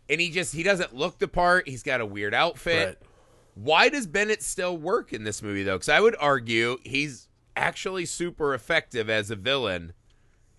[0.10, 1.68] And he just he doesn't look the part.
[1.68, 2.88] He's got a weird outfit.
[2.88, 3.10] Right.
[3.56, 5.76] Why does Bennett still work in this movie though?
[5.76, 9.94] Because I would argue he's actually super effective as a villain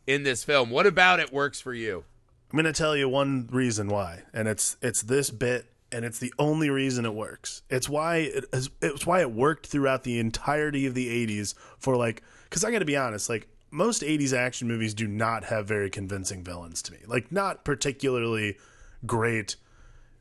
[0.07, 0.71] in this film.
[0.71, 2.05] What about it works for you?
[2.51, 6.19] I'm going to tell you one reason why, and it's it's this bit, and it's
[6.19, 7.63] the only reason it works.
[7.71, 8.45] It's why it
[8.83, 12.23] it's why it worked throughout the entirety of the '80s for like.
[12.45, 15.89] Because I got to be honest, like most '80s action movies do not have very
[15.91, 16.99] convincing villains to me.
[17.07, 18.59] Like not particularly
[19.07, 19.57] great,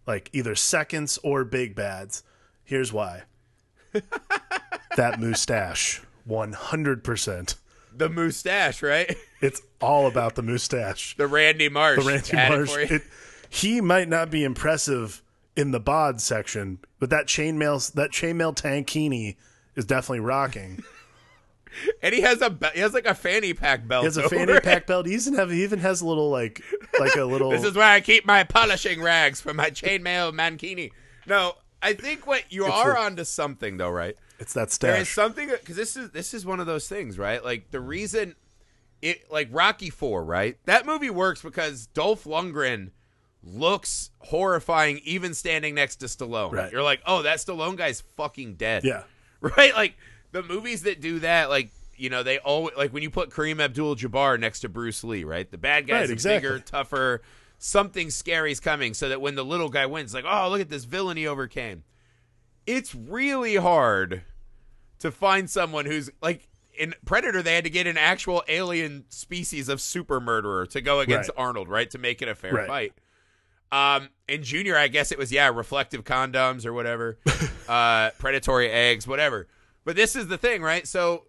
[0.05, 2.23] like either seconds or big bads.
[2.63, 3.23] Here's why.
[4.95, 7.55] that mustache, one hundred percent.
[7.95, 9.15] The mustache, right?
[9.41, 11.17] It's all about the mustache.
[11.17, 11.99] The Randy Marsh.
[11.99, 12.75] the Randy Had Marsh.
[12.77, 13.01] It,
[13.49, 15.21] he might not be impressive
[15.55, 19.35] in the bod section, but that chainmail that chainmail tankini
[19.75, 20.83] is definitely rocking.
[22.01, 24.01] and he has a he has like a fanny pack belt.
[24.03, 24.63] He has a fanny it.
[24.63, 25.05] pack belt.
[25.05, 26.61] He even have he even has a little like
[26.99, 27.49] like a little.
[27.51, 30.91] This is where I keep my polishing rags for my chainmail mankini.
[31.27, 34.15] No, I think what you are a- onto something though, right?
[34.39, 35.15] it's that There is stash.
[35.15, 37.43] something because this is this is one of those things, right?
[37.43, 38.35] Like the reason
[39.01, 40.57] it like Rocky Four, right?
[40.65, 42.91] That movie works because Dolph Lundgren
[43.43, 46.51] looks horrifying even standing next to Stallone.
[46.53, 46.71] Right.
[46.71, 48.83] You're like, oh, that Stallone guy's fucking dead.
[48.83, 49.03] Yeah,
[49.41, 49.73] Right?
[49.73, 49.95] Like
[50.31, 53.61] the movies that do that, like you know, they always like when you put Kareem
[53.61, 55.49] Abdul-Jabbar next to Bruce Lee, right?
[55.49, 56.49] The bad guys Right, are exactly.
[56.49, 57.21] bigger, tougher.
[57.59, 60.83] Something scary's coming, so that when the little guy wins, like, oh, look at this
[60.85, 61.83] villain he overcame.
[62.65, 64.23] It's really hard
[64.99, 67.41] to find someone who's like in Predator.
[67.41, 71.43] They had to get an actual alien species of super murderer to go against Right.
[71.45, 72.67] Arnold, right, to make it a fair Right.
[72.67, 72.93] fight.
[73.73, 77.17] Um, in Junior, I guess it was yeah, reflective condoms or whatever,
[77.67, 79.47] uh, predatory eggs, whatever.
[79.83, 80.87] But this is the thing, right?
[80.87, 81.23] So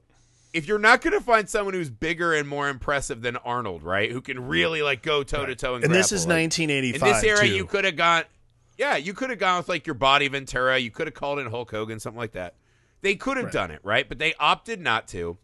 [0.52, 4.12] if you're not going to find someone who's bigger and more impressive than Arnold, right,
[4.12, 7.02] who can really like go toe to toe and and this is like, 1985.
[7.02, 7.54] in this era, too.
[7.54, 8.24] you could have gone.
[8.76, 10.76] Yeah, you could have gone with like your body Ventura.
[10.78, 12.56] You could have called in Hulk Hogan, something like that.
[13.00, 13.52] They could have Right.
[13.54, 14.06] done it, right?
[14.06, 15.38] But they opted not to.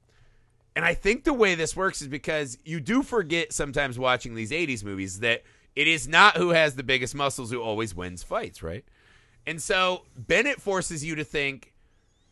[0.77, 4.51] And I think the way this works is because you do forget sometimes watching these
[4.53, 5.43] 80s movies that
[5.77, 8.85] it is not who has the biggest muscles who always wins fights, right?
[9.47, 11.73] And so Bennett forces you to think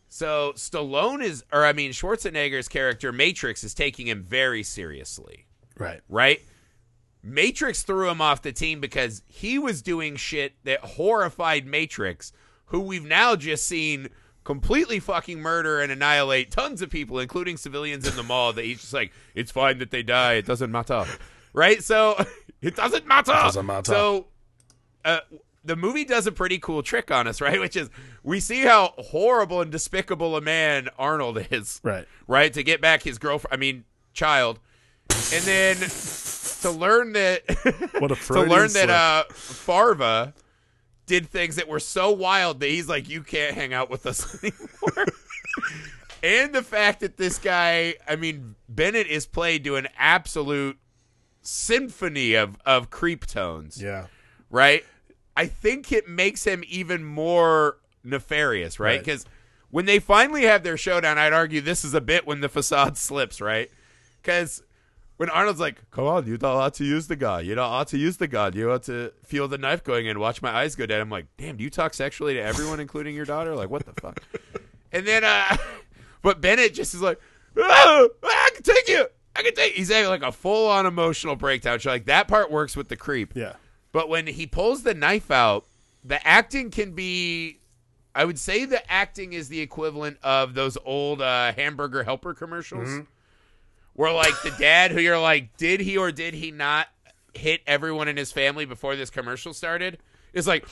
[0.09, 5.47] so Stallone is, or I mean, Schwarzenegger's character, Matrix, is taking him very seriously
[5.77, 6.01] Right.
[6.09, 6.41] right?
[7.23, 12.33] Matrix threw him off the team because he was doing shit that horrified Matrix,
[12.67, 14.09] who we've now just seen
[14.45, 18.53] completely fucking murder and annihilate tons of people, including civilians in the mall.
[18.53, 21.05] That he's just like, it's fine that they die, it doesn't matter,
[21.53, 21.83] right?
[21.83, 22.17] So
[22.63, 23.33] it doesn't matter.
[23.33, 23.91] Doesn't matter.
[23.93, 24.27] So
[25.05, 25.21] uh,
[25.65, 27.61] the movie does a pretty cool trick on us, right?
[27.61, 27.91] Which is
[28.23, 32.07] we see how horrible and despicable a man Arnold is Right.
[32.27, 32.53] right?
[32.53, 34.59] To get back his girlfriend, I mean, child,
[35.11, 37.43] and then to learn that
[38.01, 38.89] What a to learn slip.
[38.89, 40.35] that uh, Farva
[41.07, 44.43] did things that were so wild that he's like, you can't hang out with us
[44.43, 45.07] anymore.
[46.23, 50.79] and the fact that this guy, I mean, Bennett is played to an absolute
[51.49, 54.07] symphony of of creep tones Yeah.
[54.51, 54.85] right?
[55.37, 58.91] I think it makes him even more nefarious, right?
[58.93, 58.99] Right.
[59.01, 59.25] Because
[59.71, 62.97] when they finally have their showdown, I'd argue this is a bit when the facade
[63.09, 63.71] slips, right?
[64.21, 64.63] Because
[65.17, 67.45] when Arnold's like, "Come on, you don't ought to use the gun.
[67.47, 68.53] You don't ought to use the gun.
[68.55, 70.19] You ought to feel the knife going in.
[70.21, 73.15] Watch my eyes go down." I'm like, "Damn, do you talk sexually to everyone, including
[73.15, 73.55] your daughter?
[73.57, 74.23] Like, what the fuck?"
[74.93, 75.57] and then, uh,
[76.23, 77.21] but Bennett just is like,
[77.57, 79.07] "Oh, I can take you.
[79.39, 81.81] I can take." He's having like a full on emotional breakdown.
[81.81, 83.33] So like that part works with the creep.
[83.35, 83.55] Yeah.
[83.93, 85.65] But when he pulls the knife out,
[86.05, 87.61] the acting can be.
[88.15, 93.07] I would say the acting is the equivalent of those old uh, hamburger helper commercials,
[93.93, 96.89] where like the dad, who you're like, did he or did he not
[97.35, 99.99] hit everyone in his family before this commercial started?
[100.33, 100.67] Is like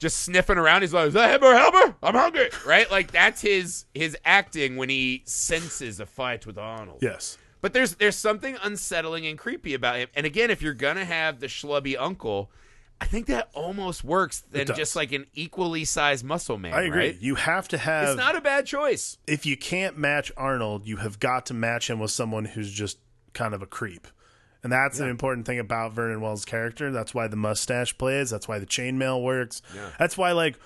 [0.00, 0.80] just sniffing around.
[0.80, 1.94] He's like, "Is that hamburger helper?
[2.02, 2.90] I'm hungry." Right?
[2.90, 6.98] Like that's his his acting when he senses a fight with Arnold.
[7.02, 7.38] Yes.
[7.60, 10.08] But there's there's something unsettling and creepy about him.
[10.16, 12.50] And again, if you're gonna have the schlubby uncle,
[13.02, 16.72] I think that almost works than just like an equally sized muscle man.
[16.72, 16.98] I agree.
[17.08, 17.20] Right?
[17.20, 19.18] You have to have It's not a bad choice.
[19.26, 22.98] if you can't match Arnold, you have got to match him with someone who's just
[23.34, 24.06] kind of a creep.
[24.62, 26.90] And that's an important thing about Vernon Wells' character.
[26.92, 28.28] That's why the mustache plays.
[28.30, 29.62] That's why the chainmail works.
[29.98, 30.56] That's why, like,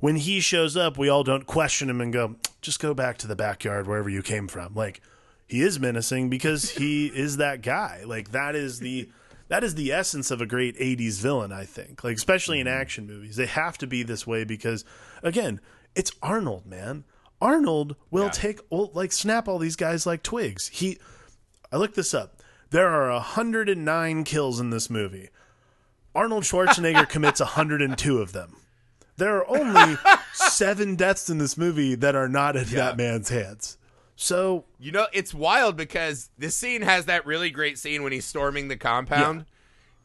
[0.00, 3.26] when he shows up, we all don't question him and go, just go back to
[3.26, 4.74] the backyard wherever you came from.
[4.74, 5.00] Like,
[5.46, 8.02] he is menacing because he is that guy.
[8.06, 9.08] Like, that is the.
[9.48, 12.04] That is the essence of a great 80s villain, I think.
[12.04, 12.82] Like especially in mm-hmm.
[12.82, 13.36] action movies.
[13.36, 14.84] They have to be this way because
[15.22, 15.58] again,
[15.94, 17.04] it's Arnold, man.
[17.40, 18.30] Arnold will Yeah.
[18.30, 20.68] take will, like snap all these guys like twigs.
[20.68, 20.98] He
[21.72, 22.37] I looked this up.
[22.70, 25.30] There are 109 kills in this movie.
[26.14, 28.56] Arnold Schwarzenegger commits 102 of them.
[29.16, 29.96] There are only
[30.34, 32.76] 7 deaths in this movie that are not in Yeah.
[32.76, 33.78] that man's hands.
[34.16, 38.24] So, You know, it's wild because this scene has that really great scene when he's
[38.26, 39.46] storming the compound.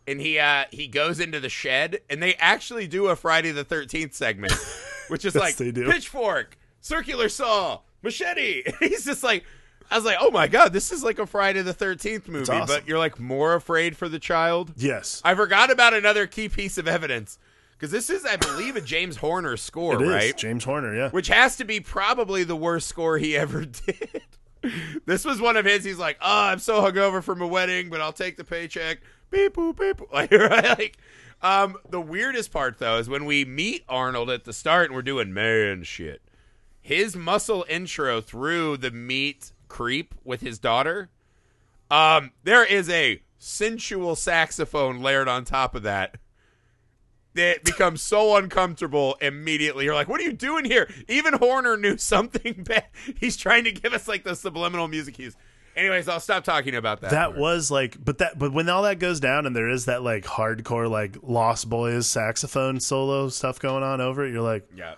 [0.06, 3.64] And he uh he goes into the shed and they actually do a Friday the
[3.64, 4.52] thirteenth segment,
[5.08, 8.64] which is Yes, like pitchfork, circular saw, machete.
[8.66, 9.46] And he's just like
[9.92, 12.68] I was like, oh my god, this is like a Friday the thirteenth movie, awesome.
[12.68, 14.74] but you're like more afraid for the child.
[14.78, 15.22] yes.
[15.24, 17.38] I forgot about another key piece of evidence
[17.74, 20.38] because this is, I believe, a James Horner score, It is right?
[20.38, 21.10] James Horner, yeah.
[21.10, 24.22] Which has to be probably the worst score he ever did.
[25.06, 25.84] this was one of his.
[25.84, 29.00] He's like, "Oh, I'm so hungover from a wedding, but I'll take the paycheck."
[29.32, 29.98] Beep boop beep.
[29.98, 30.08] boop.
[30.14, 30.78] Like, right?
[30.78, 30.98] like,
[31.42, 35.02] um, the weirdest part though is when we meet Arnold at the start and we're
[35.02, 36.22] doing man shit.
[36.82, 41.10] His muscle intro through the meat creep with his daughter.
[41.90, 46.18] Um, there is a sensual saxophone layered on top of that
[47.34, 49.86] that becomes so uncomfortable immediately.
[49.86, 50.88] You're like, what are you doing here?
[51.08, 52.86] Even Horner knew something bad.
[53.20, 55.36] He's trying to give us like the subliminal music cues.
[55.76, 57.10] Anyways, I'll stop talking about that.
[57.10, 57.40] that part.
[57.40, 60.24] was like but that but when all that goes down and there is that like
[60.24, 64.94] hardcore like lost boys saxophone solo stuff going on over it you're like yeah.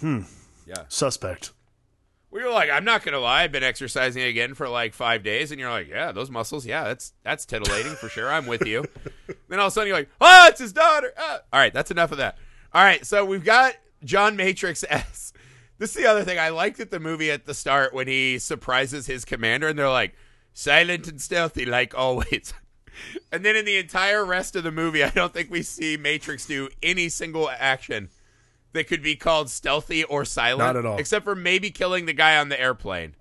[0.00, 0.22] Hmm.
[0.66, 0.84] Yeah.
[0.88, 1.52] suspect
[2.30, 5.50] We were like, I'm not gonna lie, I've been exercising again for like five days,
[5.50, 8.30] and you're like, yeah, those muscles, yeah, that's that's titillating for sure.
[8.30, 8.84] I'm with you.
[9.48, 11.12] then all of a sudden you're like, oh, it's his daughter.
[11.18, 11.40] Ah.
[11.52, 12.38] All right, that's enough of that.
[12.72, 13.74] All right, so we've got
[14.04, 15.32] John Matrix S.
[15.78, 18.38] This is the other thing I liked at the movie at the start when he
[18.38, 20.14] surprises his commander, and they're like,
[20.52, 22.52] silent and stealthy like always.
[23.32, 26.44] And then in the entire rest of the movie, I don't think we see Matrix
[26.44, 28.10] do any single action
[28.72, 30.58] that could be called stealthy or silent.
[30.60, 30.98] Not at all.
[30.98, 33.14] Except for maybe killing the guy on the airplane.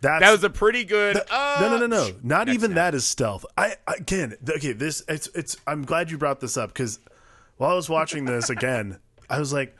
[0.00, 1.16] that's That was a pretty good.
[1.30, 2.14] uh, no, no, no, no.
[2.22, 2.74] Not even snap.
[2.92, 3.44] that is stealth.
[3.56, 4.72] I again, okay.
[4.72, 5.56] This it's it's.
[5.66, 6.98] I'm glad you brought this up because
[7.56, 8.98] while I was watching this again,
[9.30, 9.76] I was like,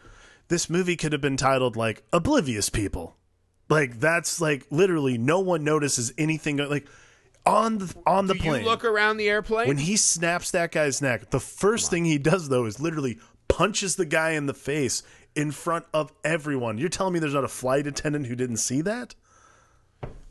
[0.49, 3.17] this movie could have been titled like Oblivious People.
[3.69, 6.87] Like that's like literally no one notices anything like
[7.47, 8.63] on the on the Do plane.
[8.63, 9.69] you look around the airplane?
[9.69, 13.19] when he snaps that guy's neck, the first thing he does though is literally
[13.55, 15.03] punches the guy in the face
[15.35, 16.79] in front of everyone.
[16.79, 19.15] You're telling me there's not a flight attendant who didn't see that?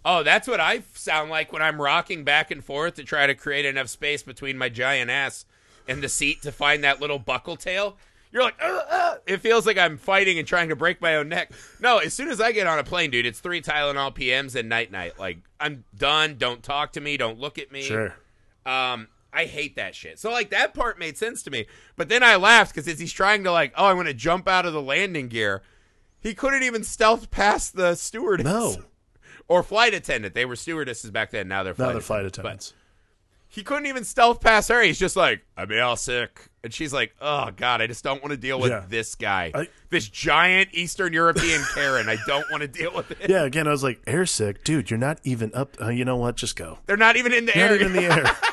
[0.06, 3.36] oh, that's what I sound like when I'm rocking back and forth to try to
[3.36, 5.46] create enough space between my giant ass
[5.88, 7.98] and the seat to find that little buckle tail.
[8.32, 11.30] You're like, "Ugh, ugh." it feels like I'm fighting and trying to break my own
[11.30, 11.52] neck.
[11.80, 14.68] No, as soon as I get on a plane, dude, it's three Tylenol PMs and
[14.68, 15.20] night night.
[15.20, 16.36] Like I'm done.
[16.38, 17.16] Don't talk to me.
[17.16, 17.84] Don't look at me.
[17.84, 18.16] Sure.
[18.66, 20.20] Um, I hate that shit.
[20.20, 21.66] So like that part made sense to me,
[21.96, 24.66] but then I laughed because as he's trying to like, oh, I'm gonna jump out
[24.66, 25.62] of the landing gear,
[26.20, 28.46] he couldn't even stealth past the stewardess.
[28.46, 28.76] No.
[29.48, 30.34] or flight attendant.
[30.36, 31.48] They were stewardesses back then.
[31.48, 32.38] Now they're flight Now they're flight attendants.
[32.38, 32.74] But attendants.
[33.50, 34.82] he couldn't even stealth past her.
[34.82, 38.32] He's just like, I'm all sick, and she's like, Oh God, I just don't want
[38.32, 38.86] to deal with Yeah.
[38.88, 42.08] this guy, I- this giant Eastern European Karen.
[42.10, 43.30] I don't want to deal with it.
[43.30, 44.90] Yeah, again, I was like, air sick, dude.
[44.90, 45.76] You're not even up.
[45.82, 46.36] Uh, you know what?
[46.36, 46.80] Just go.
[46.86, 47.72] They're not even in the You're air.
[47.72, 48.38] not even in the air.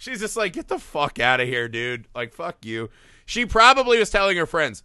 [0.00, 2.06] She's just like, get the fuck out of here, dude.
[2.14, 2.88] Like, fuck you.
[3.26, 4.82] She probably was telling her friends,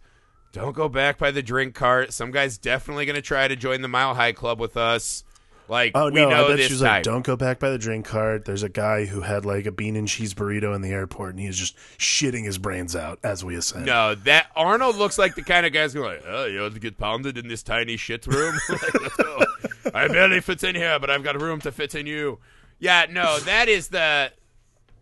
[0.52, 2.12] don't go back by the drink cart.
[2.12, 5.24] Some guy's definitely going to try to join the Mile High Club with us.
[5.68, 6.28] Like, Oh we no!
[6.28, 8.62] know I bet this she was like, "Don't go back by the drink cart." There's
[8.62, 11.48] a guy who had like a bean and cheese burrito in the airport, and he
[11.48, 13.86] was just shitting his brains out as we ascend.
[13.86, 16.78] No, that Arnold looks like the kind of guy's going like, oh, you want to
[16.78, 18.54] get pounded in this tiny shit room?
[18.68, 19.40] like, let's go.
[19.94, 22.38] I barely fit in here, but I've got room to fit in you.
[22.78, 24.30] Yeah, no, that is the.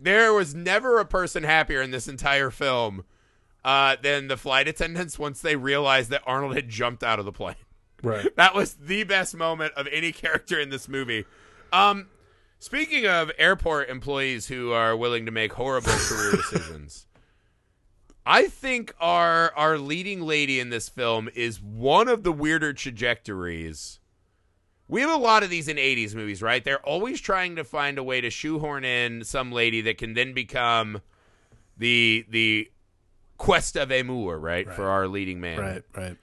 [0.04, 3.04] There was never a person happier in this entire film
[3.64, 7.32] uh, than the flight attendants once they realized that Arnold had jumped out of the
[7.32, 7.54] plane.
[8.02, 8.28] Right.
[8.36, 11.24] That was the best moment of any character in this movie.
[11.72, 12.08] Um,
[12.58, 17.06] speaking of airport employees who are willing to make horrible career decisions,
[18.26, 24.00] I think our our leading lady in this film is one of the weirder trajectories.
[24.86, 26.62] We have a lot of these in 80s movies, right?
[26.62, 30.34] They're always trying to find a way to shoehorn in some lady that can then
[30.34, 31.00] become
[31.76, 32.70] the the
[33.38, 35.58] quest of amour, right, for our leading man.
[35.58, 35.82] Right.
[35.96, 36.16] Right.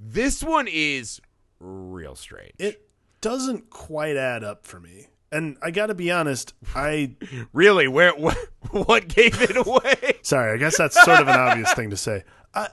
[0.00, 1.20] This one is
[1.60, 2.54] real strange.
[2.58, 2.88] It
[3.20, 6.54] doesn't quite add up for me, and I got to be honest.
[6.74, 7.14] I
[7.52, 8.36] really, where what,
[8.70, 10.18] what gave it away?
[10.22, 10.54] sorry.
[10.54, 12.24] I guess that's sort of an obvious thing to say.
[12.54, 12.68] I.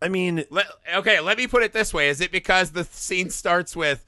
[0.00, 3.30] I mean, Let, okay, let me put it this way: Is it because the scene
[3.30, 4.06] starts with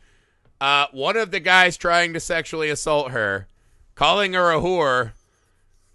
[0.60, 3.48] uh, one of the guys trying to sexually assault her,
[3.94, 5.12] calling her a whore,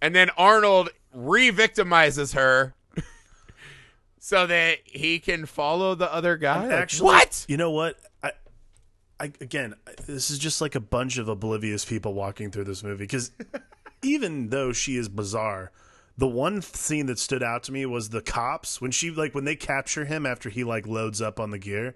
[0.02, 2.74] and then Arnold re-victimizes her
[4.20, 6.68] so that he can follow the other guy?
[6.70, 7.46] Actually, what?
[7.48, 8.00] You know what?
[8.24, 8.32] I,
[9.20, 13.04] I again, this is just like a bunch of oblivious people walking through this movie
[13.04, 13.32] because
[14.02, 15.72] even though she is bizarre,
[16.18, 19.46] the one scene that stood out to me was the cops when she like when
[19.46, 21.96] they capture him after he like loads up on the gear.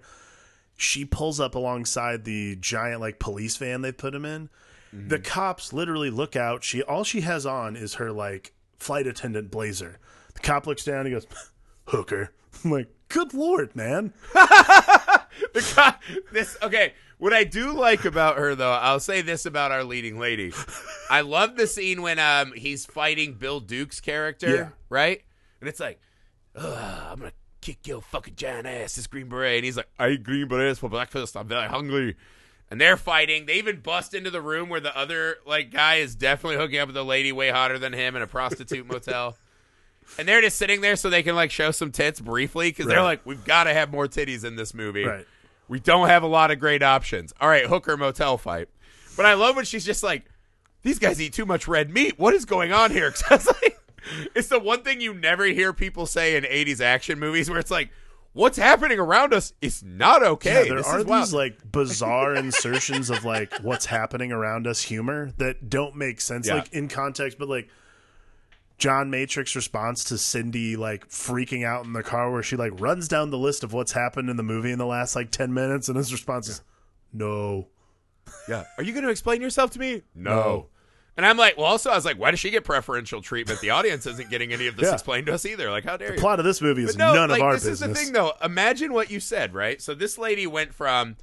[0.80, 4.48] She pulls up alongside the giant like police van they put him in.
[4.92, 6.64] The cops literally look out.
[6.64, 9.98] She all she has on is her like flight attendant blazer.
[10.34, 11.06] The cop looks down.
[11.06, 11.26] He goes,
[11.86, 12.32] "Hooker."
[12.64, 14.12] I'm like, "Good lord, man!"
[15.52, 16.94] The co- this okay.
[17.18, 20.52] What I do like about her, though, I'll say this about our leading lady.
[21.10, 24.68] I love the scene when um he's fighting Bill Duke's character, Yeah.
[24.88, 25.22] right?
[25.60, 26.00] And it's like,
[26.56, 27.32] Ugh, I'm gonna
[27.74, 29.58] kick your fucking giant ass, this Green Beret.
[29.58, 31.36] And he's like, I eat Green Berets for breakfast.
[31.36, 32.16] I'm very hungry.
[32.70, 33.46] And they're fighting.
[33.46, 36.88] They even bust into the room where the other like guy is definitely hooking up
[36.88, 39.36] with a lady way hotter than him in a prostitute motel.
[40.18, 43.02] And they're just sitting there so they can like show some tits briefly because they're
[43.02, 45.04] like, we've got to have more titties in this movie.
[45.04, 45.26] Right.
[45.68, 47.32] We don't have a lot of great options.
[47.40, 48.68] All right, hooker motel fight.
[49.16, 50.24] But I love when she's just like,
[50.82, 52.18] these guys eat too much red meat.
[52.18, 53.10] What is going on here?
[53.28, 53.79] 'Cause it's like,
[54.34, 57.70] it's the one thing you never hear people say in 80s action movies where it's
[57.70, 57.90] like,
[58.32, 60.62] what's happening around us is not okay.
[60.62, 61.22] Yeah, there This are is wild.
[61.26, 66.46] these like bizarre insertions of like what's happening around us humor that don't make sense
[66.46, 66.54] Yeah.
[66.56, 67.68] like in context but like
[68.78, 73.08] John Matrix response to Cindy like freaking out in the car where she like runs
[73.08, 75.88] down the list of what's happened in the movie in the last like 10 minutes
[75.88, 76.62] and his response is
[77.12, 77.66] no.
[78.48, 78.64] Yeah.
[78.78, 80.02] Are you going to explain yourself to me?
[80.14, 80.68] No.
[81.20, 83.60] And I'm like, well, also, I was like, why does she get preferential treatment?
[83.60, 84.94] The audience isn't getting any of this Yeah.
[84.94, 85.70] explained to us either.
[85.70, 86.14] Like, how dare you?
[86.16, 87.80] The plot of this movie is no, none like, of our this business.
[87.80, 88.32] This is the thing, though.
[88.42, 89.82] Imagine what you said, right?
[89.82, 91.16] So this lady went from.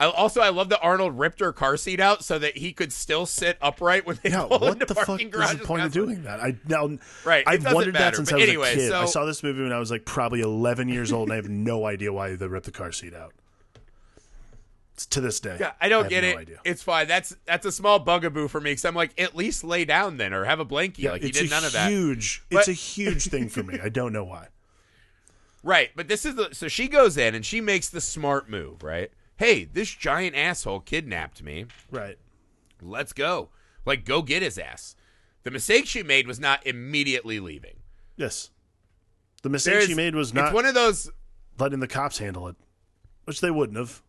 [0.00, 2.92] I, also, I love that Arnold ripped her car seat out so that he could
[2.92, 5.60] still sit upright when they yeah, pull what into the parking was garages.
[5.60, 6.40] the point of doing that?
[6.40, 8.88] I now Right, I've wondered matter, that since I was anyway, a kid.
[8.90, 11.36] so- I saw this movie when I was like probably 11 years old and I
[11.36, 13.32] have no idea why they ripped the car seat out.
[14.96, 15.56] To this day.
[15.60, 16.36] Yeah, I don't have get no it.
[16.38, 16.58] idea.
[16.64, 17.06] It's fine.
[17.08, 20.32] That's that's a small bugaboo for me because I'm like, at least lay down then,
[20.32, 20.98] or have a blankie.
[20.98, 21.90] Yeah, like he did none of that.
[21.90, 22.42] huge.
[22.50, 23.78] But- it's a huge thing for me.
[23.82, 24.48] I don't know why.
[25.62, 28.84] Right, but this is the so she goes in and she makes the smart move.
[28.84, 31.66] Right, hey, this giant asshole kidnapped me.
[31.90, 32.16] Right.
[32.80, 33.48] Let's go.
[33.84, 34.94] Like, go get his ass.
[35.42, 37.76] The mistake she made was not immediately leaving.
[38.16, 38.50] Yes.
[39.42, 41.10] The mistake There's- she made was It's not one of those.
[41.58, 42.56] letting the cops handle it,
[43.24, 44.02] which they wouldn't have.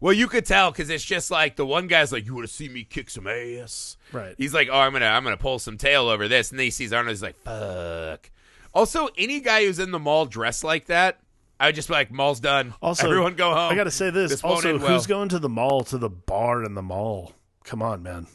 [0.00, 2.52] Well, you could tell because it's just like the one guy's like, "You want to
[2.52, 4.34] see me kick some ass?" Right.
[4.38, 6.70] He's like, "Oh, I'm gonna, I'm gonna pull some tail over this," and then he
[6.70, 7.12] sees Arnold.
[7.12, 8.30] He's like, "Fuck."
[8.72, 11.18] Also, any guy who's in the mall dressed like that,
[11.58, 12.74] I would just be like, "Mall's done.
[12.80, 14.30] Also, everyone go home." I got to say this.
[14.30, 15.04] This also, who's well.
[15.18, 17.32] going to the mall to the bar in the mall?
[17.64, 18.28] Come on, man.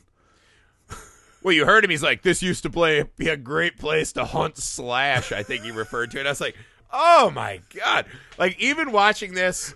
[1.44, 1.90] Well, you heard him.
[1.90, 5.64] He's like, "This used to play be a great place to hunt slash." I think
[5.64, 6.26] he referred to it.
[6.26, 6.56] I was like,
[6.92, 8.06] "Oh my god!"
[8.38, 9.74] Like even watching this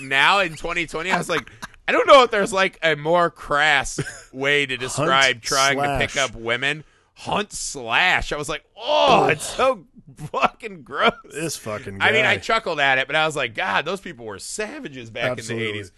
[0.00, 1.50] now in 2020, I was like,
[1.86, 3.98] I don't know if there's like a more crass
[4.32, 6.84] way to describe trying to pick up women.
[7.14, 8.30] Hunt slash.
[8.30, 9.86] I was like, "Oh, it's so
[10.30, 11.98] fucking gross." This fucking.
[11.98, 12.08] Guy.
[12.08, 15.10] I mean, I chuckled at it, but I was like, God, those people were savages
[15.10, 15.68] back Absolutely.
[15.68, 15.90] in the 80s.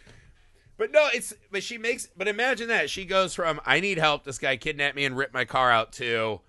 [0.79, 4.25] But no, it's but she makes but imagine that she goes from I need help,
[4.25, 6.41] this guy kidnapped me and ripped my car out to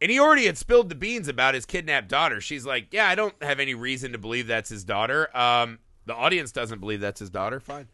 [0.00, 2.40] and he already had spilled the beans about his kidnapped daughter.
[2.40, 6.14] She's like, "Yeah, I don't have any reason to believe that's his daughter." Um, the
[6.14, 7.60] audience doesn't believe that's his daughter.
[7.60, 7.88] Fine.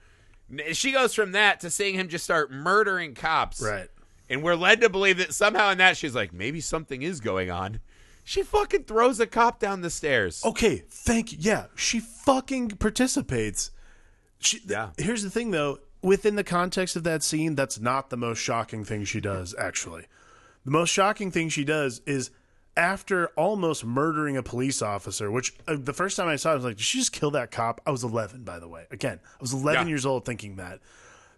[0.73, 3.61] She goes from that to seeing him just start murdering cops.
[3.61, 3.89] right.
[4.29, 7.49] And we're led to believe that somehow in that she's like, maybe something is going
[7.51, 7.79] on.
[8.25, 10.43] She fucking throws a cop down the stairs.
[10.45, 10.83] Okay.
[10.89, 11.39] Thank you.
[11.41, 13.71] Yeah, she fucking participates.
[14.41, 14.91] She, th- Yeah.
[14.99, 15.79] Here's the thing, though.
[16.03, 19.55] Within the context of that scene, that's not the most shocking thing she does.
[19.59, 20.07] Actually,
[20.65, 22.31] the most shocking thing she does is
[22.77, 25.31] after almost murdering a police officer.
[25.31, 27.31] Which uh, the first time I saw, it, I was like, "Did she just kill
[27.33, 28.87] that cop?" I was 11, by the way.
[28.91, 29.89] Again, I was 11 Yeah.
[29.89, 30.81] years old thinking that.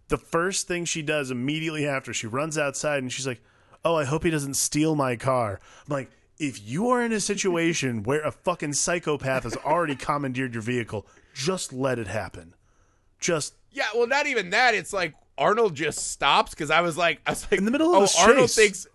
[0.08, 3.42] The first thing she does immediately after, she runs outside and she's like,
[3.84, 7.20] "Oh, I hope he doesn't steal my car." I'm like, if you are in a
[7.20, 12.54] situation where a fucking psychopath has already commandeered your vehicle, just let it happen.
[13.20, 14.74] Just Yeah, well, not even that.
[14.74, 17.94] It's like Arnold just stops because I was like, I was like, In the middle
[17.94, 18.54] of oh, Arnold chase.
[18.56, 18.86] thinks.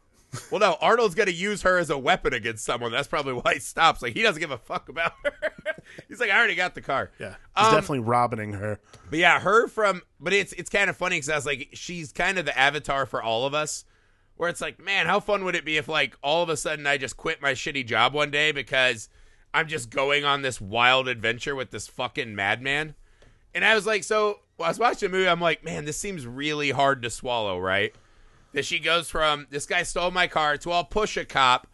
[0.51, 2.91] Well, no, Arnold's gonna use her as a weapon against someone.
[2.91, 4.01] That's probably why he stops.
[4.01, 5.31] Like he doesn't give a fuck about her.
[6.07, 7.11] He's like, I already got the car.
[7.19, 8.79] yeah, he's Um, definitely robbing her.
[9.09, 10.01] But yeah, her from.
[10.19, 13.05] But it's it's kind of funny because I was like, she's kind of the avatar
[13.05, 13.85] for all of us.
[14.35, 16.87] Where it's like, man, how fun would it be if like all of a sudden
[16.87, 19.09] I just quit my shitty job one day because
[19.53, 22.95] I'm just going on this wild adventure with this fucking madman.
[23.53, 25.97] And I was like, so while I was watching the movie, I'm like, man, this
[25.97, 27.93] seems really hard to swallow, right?
[28.53, 31.67] That she goes from this guy stole my car to I'll push a cop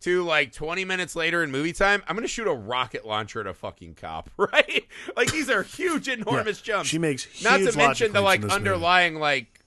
[0.00, 3.46] to like 20 minutes later in movie time, I'm gonna shoot a rocket launcher at
[3.46, 4.84] a fucking cop, right?
[5.16, 6.88] Like these are huge, enormous jumps.
[6.88, 8.68] She makes Not to mention the like in this movie.
[8.68, 9.60] underlying like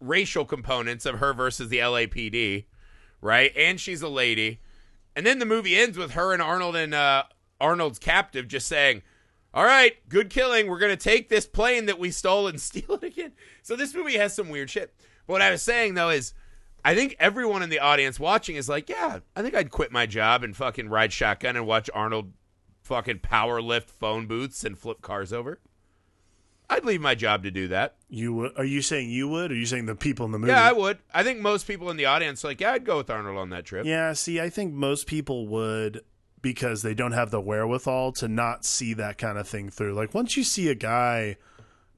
[0.00, 2.64] racial components of her versus the LAPD,
[3.20, 3.52] right?
[3.56, 4.60] And she's a lady.
[5.14, 7.24] And then the movie ends with her and Arnold and uh,
[7.60, 9.02] Arnold's captive just saying,
[9.52, 10.68] "All right, good killing.
[10.68, 13.32] We're gonna take this plane that we stole and steal it again."
[13.62, 14.94] So this movie has some weird shit.
[15.30, 16.34] But what I was saying though is,
[16.84, 20.04] I think everyone in the audience watching is like, "Yeah, I think I'd quit my
[20.04, 22.32] job and fucking ride shotgun and watch Arnold
[22.82, 25.60] fucking power lift phone booths and flip cars over."
[26.68, 27.94] I'd leave my job to do that.
[28.08, 29.52] You would- are you saying you would?
[29.52, 30.50] Or are you saying the people in the movie?
[30.52, 30.98] Yeah, I would.
[31.14, 33.50] I think most people in the audience are like, yeah, I'd go with Arnold on
[33.50, 33.86] that trip.
[33.86, 36.00] Yeah, see, I think most people would
[36.42, 39.94] because they don't have the wherewithal to not see that kind of thing through.
[39.94, 41.36] Like once you see a guy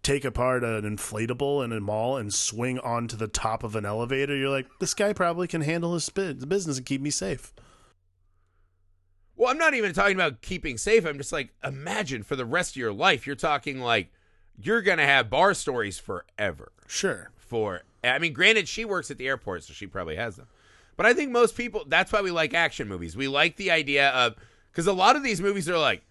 [0.03, 4.37] take apart an inflatable in a mall and swing onto the top of an elevator,
[4.37, 7.53] you're like, this guy probably can handle his business and keep me safe.
[9.37, 11.05] Well, I'm not even talking about keeping safe.
[11.05, 14.13] I'm just like, imagine for the rest of your life, you're talking like
[14.61, 16.73] you're gonna have bar stories forever.
[16.87, 17.31] Sure.
[17.37, 20.49] For I mean, granted, she works at the airport, so she probably has them.
[20.97, 23.17] But I think most people that's why we like action movies.
[23.17, 24.37] We like the idea of
[24.71, 26.03] because a lot of these movies are like,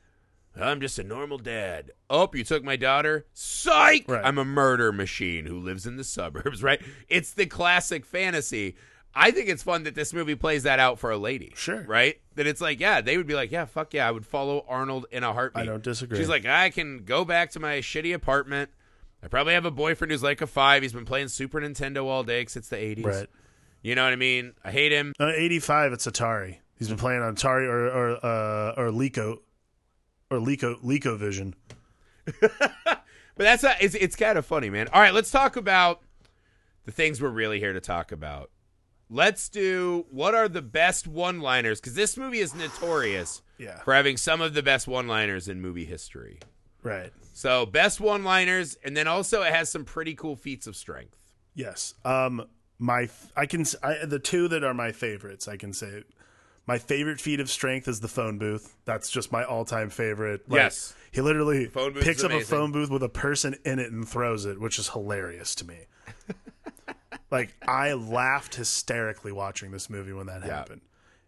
[0.60, 1.92] I'm just a normal dad.
[2.10, 3.26] Oh, you took my daughter?
[3.34, 4.06] Psych!
[4.08, 4.24] Right.
[4.24, 6.82] I'm a murder machine who lives in the suburbs, right?
[7.08, 8.76] It's the classic fantasy.
[9.14, 11.54] I think it's fun that this movie plays that out for a lady.
[11.56, 11.84] Sure.
[11.84, 12.20] Right?
[12.36, 15.06] That it's like, yeah, they would be like, yeah, fuck yeah, I would follow Arnold
[15.12, 15.64] in a heartbeat.
[15.64, 16.18] I don't disagree.
[16.18, 18.70] She's like, I can go back to my shitty apartment.
[19.24, 20.82] I probably have a boyfriend who's like a five.
[20.82, 23.06] He's been playing Super Nintendo all day because it's the 80s.
[23.06, 23.28] Right.
[23.84, 24.54] You know what I mean?
[24.64, 25.14] I hate him.
[25.20, 26.58] Uh, 85, it's Atari.
[26.78, 29.40] He's been playing on Atari or or uh, or Coleco
[30.32, 31.54] or ColecoVision.
[33.36, 34.90] But that's a, it's it's kind of funny, man.
[34.90, 36.02] All right, let's talk about
[36.86, 38.52] the things we're really here to talk about.
[39.10, 43.80] Let's do what are the best one-liners because this movie is notorious Yeah.
[43.80, 46.40] for having some of the best one-liners in movie history.
[46.84, 47.12] Right.
[47.34, 51.18] So best one-liners, and then also it has some pretty cool feats of strength.
[51.56, 51.94] Yes.
[52.04, 52.46] Um
[52.80, 56.04] my I can I, the two that are my favorites, I can say
[56.72, 58.78] my favorite feat of strength is the phone booth.
[58.86, 60.50] That's just my all-time favorite.
[60.50, 60.96] Like, Yes.
[61.12, 64.58] He literally picks up a phone booth with a person in it and throws it,
[64.62, 65.80] which is hilarious to me.
[67.32, 70.56] like I laughed hysterically watching this movie when that Yeah.
[70.56, 70.80] happened.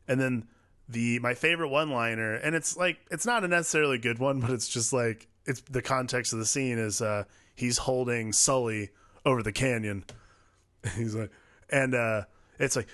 [0.08, 0.48] And then
[0.88, 4.70] the my favorite one-liner, and it's like it's not a necessarily good one, but it's
[4.70, 8.92] just like it's the context of the scene is uh he's holding Sully
[9.26, 10.06] over the canyon.
[10.96, 11.32] He's like,
[11.70, 12.22] and uh
[12.60, 12.88] it's like,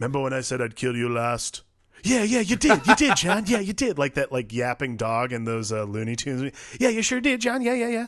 [0.00, 1.62] remember when I said I'd kill you last?
[2.02, 3.44] Yeah, yeah, you did, you did, John.
[3.46, 3.98] Yeah, you did.
[3.98, 6.52] Like that, like yapping dog in those uh, Looney Tunes.
[6.80, 7.60] Yeah, you sure did, John.
[7.60, 8.06] Yeah, yeah, yeah.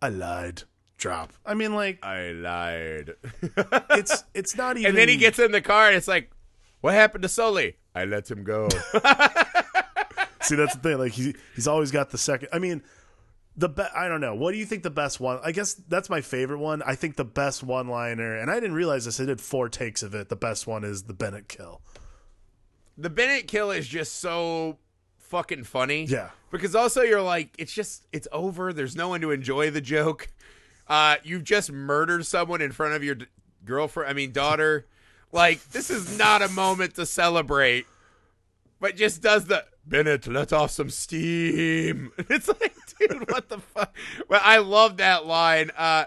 [0.00, 0.62] I lied.
[0.96, 1.32] Drop.
[1.44, 3.14] I mean, like I lied.
[3.90, 4.90] it's it's not even.
[4.90, 6.30] and then he gets in the car, and it's like,
[6.80, 7.76] what happened to Sully?
[7.94, 8.68] I let him go.
[10.42, 10.98] See, that's the thing.
[10.98, 12.48] Like he he's always got the second.
[12.52, 12.82] I mean,
[13.56, 14.34] the be- I don't know.
[14.34, 15.40] What do you think the best one?
[15.44, 16.82] I guess that's my favorite one.
[16.82, 19.20] I think the best one liner, and I didn't realize this.
[19.20, 20.28] I did four takes of it.
[20.28, 21.80] The best one is the Bennett kill.
[22.96, 24.78] the Bennett kill is just so
[25.18, 26.04] fucking funny.
[26.04, 26.30] Yeah.
[26.50, 28.72] Because also you're like, it's just it's over.
[28.72, 30.28] There's no one to enjoy the joke.
[30.88, 33.26] Uh, you've just murdered someone in front of your d-
[33.64, 34.10] girlfriend.
[34.10, 34.86] I mean, daughter.
[35.32, 37.86] Like this is not a moment to celebrate.
[38.80, 42.12] But just does the Bennett let off some steam.
[42.28, 43.94] It's like, dude, what the fuck?
[44.28, 45.70] Well, I love that line.
[45.76, 46.04] Uh,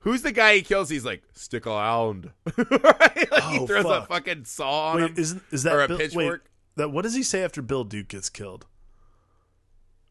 [0.00, 0.88] who's the guy he kills?
[0.90, 2.30] He's like, stick around.
[2.56, 3.30] right?
[3.30, 4.04] Like he Oh, throws fuck.
[4.04, 5.14] a fucking saw on Wait, him.
[5.16, 6.50] isn't is that or a Bill, wait, pitchfork?
[6.76, 8.66] that what does he say after Bill Duke gets killed?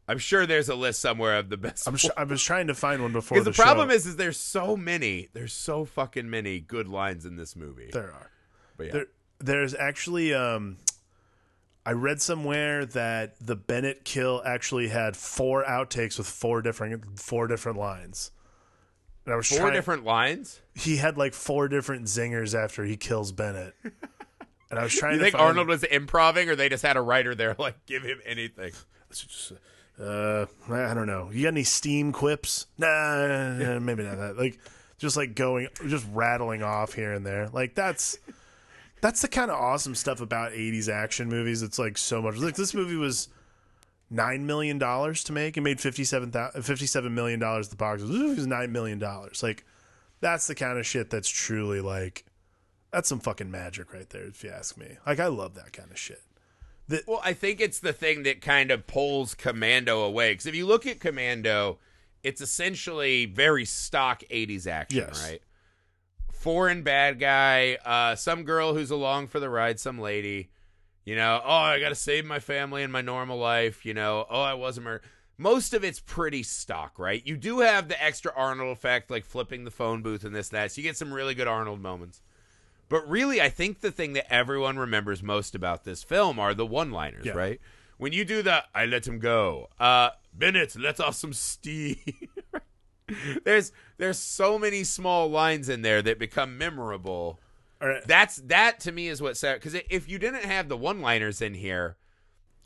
[0.05, 1.87] I'm sure there's a list somewhere of the best.
[1.87, 3.95] I'm sh- I was trying to find one before Because the, the, problem show.
[3.95, 7.89] is, is there's so many, there's so fucking many good lines in this movie.
[7.93, 8.29] there are.
[8.75, 8.91] But yeah.
[8.93, 9.05] There,
[9.39, 10.77] there's actually um,
[11.85, 17.47] I read somewhere that the Bennett kill actually had four outtakes with four different four
[17.47, 18.31] different lines.
[19.25, 20.61] And I was Four trying, different lines.
[20.75, 23.73] He had like four different zingers after he kills Bennett.
[24.69, 26.97] And I was trying You to think find, Arnold was improvising, or they just had
[26.97, 28.71] a writer there like give him anything?
[29.99, 31.29] Uh, I don't know.
[31.31, 32.65] You got any steam quips?
[32.79, 34.35] Nah, nah, maybe not that.
[34.35, 34.57] Like,
[34.97, 37.49] just like going, just rattling off here and there.
[37.49, 38.17] Like that's
[39.03, 41.61] that's the kind of awesome stuff about '80s action movies.
[41.61, 42.37] It's like so much.
[42.37, 43.27] Like this movie was
[44.09, 45.57] nine million dollars to make.
[45.57, 46.31] It made 57,
[46.61, 48.01] 57 million dollars at the box.
[48.01, 48.09] office.
[48.11, 49.43] This movie was nine million dollars.
[49.43, 49.65] Like
[50.21, 52.23] that's the kind of shit that's truly like
[52.91, 54.23] that's some fucking magic right there.
[54.23, 56.21] If you ask me, like I love that kind of shit.
[57.07, 60.31] Well, I think it's the thing that kind of pulls Commando away.
[60.33, 61.79] Because if you look at Commando,
[62.23, 65.23] it's essentially very stock '80s action, Yes.
[65.27, 65.41] right?
[66.43, 70.49] Foreign bad guy, uh, some girl who's along for the ride, some lady.
[71.05, 73.85] You know, oh, I got to save my family and my normal life.
[73.85, 75.03] You know, oh, I wasn't murdered.
[75.37, 77.25] Most of it's pretty stock, right?
[77.25, 80.73] You do have the extra Arnold effect, like flipping the phone booth and this, that.
[80.73, 82.21] So you get some really good Arnold moments.
[82.89, 86.65] But really, I think the thing that everyone remembers most about this film are the
[86.65, 87.31] one-liners, Yeah.
[87.33, 87.61] right?
[87.97, 91.95] When you do the "I let him go," uh, Bennett let off some steam.
[93.43, 97.39] there's there's so many small lines in there that become memorable.
[97.81, 101.53] Right, That's that to me is what because if you didn't have the one-liners in
[101.53, 101.97] here,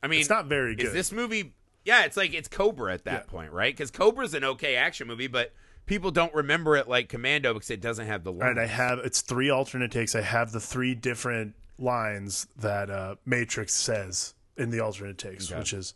[0.03, 0.85] I mean, it's not very good.
[0.87, 1.53] is this movie?
[1.85, 3.31] Yeah, it's like it's Cobra at that Yeah.
[3.31, 3.73] point, right?
[3.75, 5.53] Because Cobra's an okay action movie, but
[5.87, 8.57] people don't remember it like Commando because it doesn't have the lines.
[8.57, 10.13] right, I have it's three alternate takes.
[10.13, 15.57] I have the three different lines that uh, Matrix says in the alternate takes, Okay.
[15.59, 15.93] which is,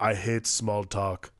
[0.00, 1.30] "I hate small talk.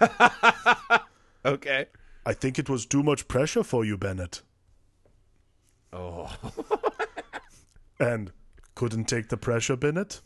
[1.44, 1.86] okay.
[2.24, 4.42] I think it was too much pressure for you, Bennett,
[5.92, 6.34] Oh,
[8.00, 8.32] and
[8.74, 10.20] couldn't take the pressure, Bennett."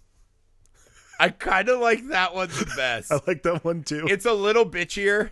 [1.18, 3.11] I kind of like that one the best.
[3.12, 4.07] I like that one too.
[4.09, 5.30] it's a little bitchier.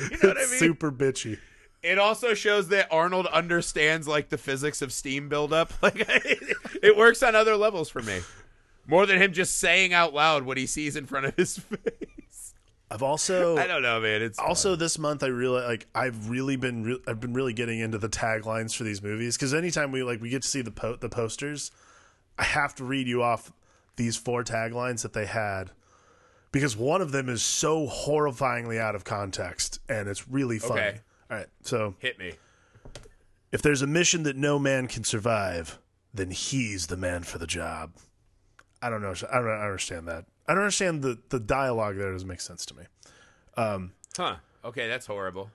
[0.00, 0.58] You know what I mean?
[0.58, 1.38] super bitchy.
[1.82, 5.72] It also shows that Arnold understands like the physics of steam buildup.
[5.82, 8.20] Like it, it works on other levels for me,
[8.86, 11.78] more than him just saying out loud what he sees in front of his face.
[12.90, 14.22] I've also I don't know, man.
[14.22, 17.80] It's also this month I really like I've really been re- I've been really getting
[17.80, 20.70] into the taglines for these movies because anytime we like we get to see the
[20.70, 21.70] po- the posters,
[22.38, 23.52] I have to read you off
[23.96, 25.70] these four taglines that they had
[26.50, 30.80] because one of them is so horrifyingly out of context and it's really funny.
[30.80, 31.00] Okay.
[31.30, 32.32] All right, so hit me.
[33.52, 35.78] if there's a mission that no man can survive,
[36.14, 37.90] then he's the man for the job.
[38.80, 39.12] I don't know.
[39.30, 40.24] I don't understand that.
[40.48, 42.10] I don't understand the the dialogue there.
[42.10, 42.84] Doesn't make sense to me.
[43.56, 44.36] Um, huh?
[44.64, 45.50] Okay, that's horrible.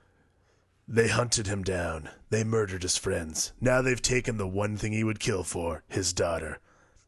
[0.86, 2.10] They hunted him down.
[2.30, 3.52] They murdered his friends.
[3.60, 6.58] Now they've taken the one thing he would kill for his daughter.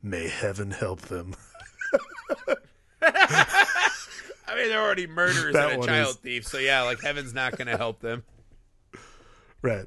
[0.03, 1.34] May heaven help them.
[3.03, 7.34] I mean, they're already murderers That and a child is- thief, so yeah, like heaven's
[7.34, 8.24] not going to help them.
[9.62, 9.87] Right.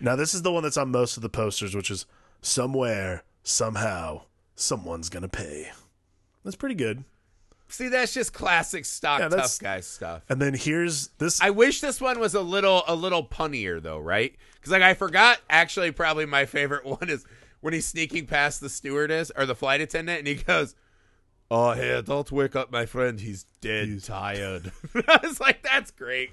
[0.00, 2.04] Now this is the one that's on most of the posters, which is
[2.42, 4.22] somewhere, somehow,
[4.56, 5.70] someone's gonna pay.
[6.44, 7.04] That's pretty good.
[7.74, 10.22] See, that's just classic stock Yeah, tough guy stuff.
[10.28, 11.42] And then here's this.
[11.42, 14.32] I wish this one was a little a little punnier though, right?
[14.54, 17.26] Because like I forgot, actually, probably my favorite one is
[17.62, 20.76] when he's sneaking past the stewardess or the flight attendant, and he goes,
[21.50, 23.18] "Oh, hey, don't wake up my friend.
[23.18, 24.70] He's dead, tired."
[25.08, 26.30] I was like, "That's great."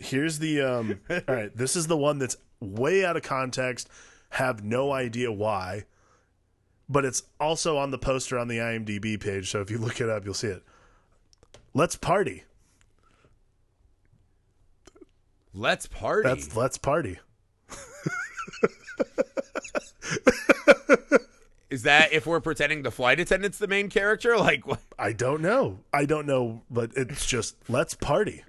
[0.00, 0.62] here's the.
[0.62, 1.00] Um.
[1.10, 1.54] all right.
[1.54, 3.90] This is the one that's way out of context.
[4.30, 5.84] Have no idea why.
[6.90, 9.48] But it's also on the poster on the IMDb page.
[9.48, 10.64] So if you look it up, you'll see it.
[11.72, 12.42] Let's party.
[15.54, 16.28] Let's party.
[16.28, 17.20] That's let's party.
[21.70, 24.36] Is that if we're pretending the flight attendant's the main character?
[24.36, 24.80] Like, what?
[24.98, 25.78] I don't know.
[25.92, 28.42] I don't know, but it's just let's party.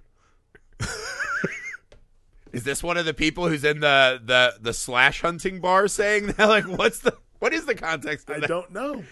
[2.51, 6.27] is this one of the people who's in the the the slash hunting bar saying
[6.27, 6.39] that?
[6.49, 8.47] Like, what's the what is the context of I that?
[8.47, 9.03] don't know.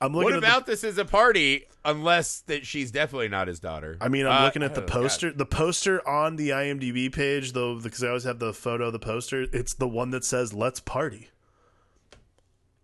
[0.00, 1.66] I'm looking What at the about this is a party?
[1.84, 3.96] Unless that she's definitely not his daughter.
[4.00, 4.92] I mean, I'm Uh, looking at the oh, God.
[4.92, 5.32] poster.
[5.32, 8.98] The poster on the IMDb page, though, because I always have the photo of the
[8.98, 9.46] poster.
[9.52, 11.30] It's the one that says "Let's party."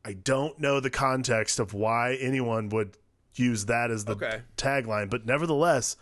[0.05, 2.97] I don't know the context of why anyone would
[3.35, 4.43] use that as the Okay.
[4.57, 5.97] tagline, but nevertheless,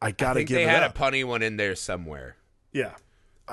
[0.00, 0.96] I I gotta think give they it had up.
[0.96, 2.36] a punny one in there somewhere.
[2.72, 2.92] yeah,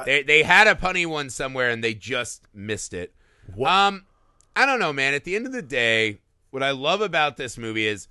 [0.06, 3.14] They they had a punny one somewhere and they just missed it.
[3.54, 4.06] What- Um,
[4.56, 5.14] I don't know, man.
[5.14, 8.08] At the end of the day, what I love about this movie is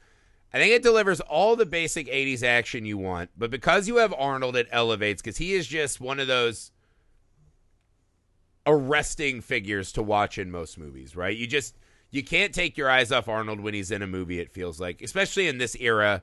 [0.53, 4.13] I think it delivers all the basic 80s action you want, but because you have
[4.19, 6.73] Arnold, it elevates because he is just one of those
[8.67, 11.37] arresting figures to watch in most movies, right?
[11.37, 11.77] You just
[12.11, 15.01] you can't take your eyes off Arnold when he's in a movie, it feels like,
[15.03, 16.23] especially in this era.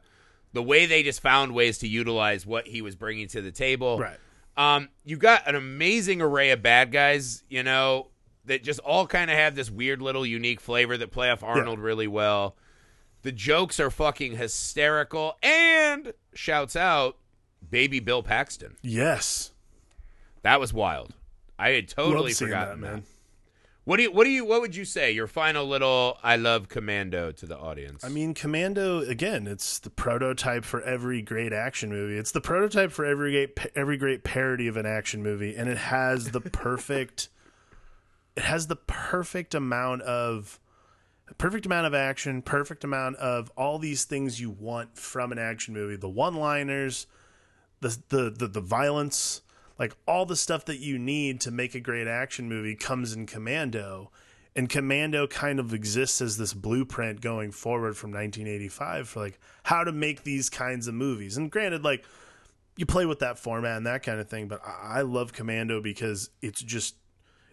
[0.54, 4.00] The way they just found ways to utilize what he was bringing to the table.
[4.00, 4.18] right.
[4.56, 8.08] Um, you got an amazing array of bad guys, you know,
[8.48, 11.80] that just all kind of have this weird little unique flavor that play off Arnold
[11.80, 12.56] really well.
[13.24, 17.18] The jokes are fucking hysterical and shouts out
[17.70, 18.78] baby Bill Paxton.
[18.82, 19.52] Yes,
[20.44, 21.14] That was wild.
[21.60, 23.04] I had totally forgotten that, that, man.
[23.84, 25.12] What do you what do you what would you say?
[25.12, 28.04] Your final little I love Commando to the audience.
[28.04, 29.48] I mean, Commando again.
[29.48, 32.18] It's the prototype for every great action movie.
[32.18, 35.78] It's the prototype for every great every great parody of an action movie, and it
[35.78, 37.30] has the perfect.
[38.38, 40.60] It has the perfect amount of,
[41.40, 45.74] perfect amount of action, perfect amount of all these things you want from an action
[45.74, 45.96] movie.
[45.96, 47.08] The one-liners,
[47.82, 49.42] the the the, the violence,
[49.80, 53.26] like all the stuff that you need to make a great action movie comes in
[53.26, 54.12] Commando.
[54.56, 59.84] And Commando kind of exists as this blueprint going forward from 1985 for like how
[59.84, 61.38] to make these kinds of movies.
[61.38, 62.06] And granted, like
[62.76, 65.82] you play with that format and that kind of thing, but I I love Commando
[65.82, 66.96] because it's just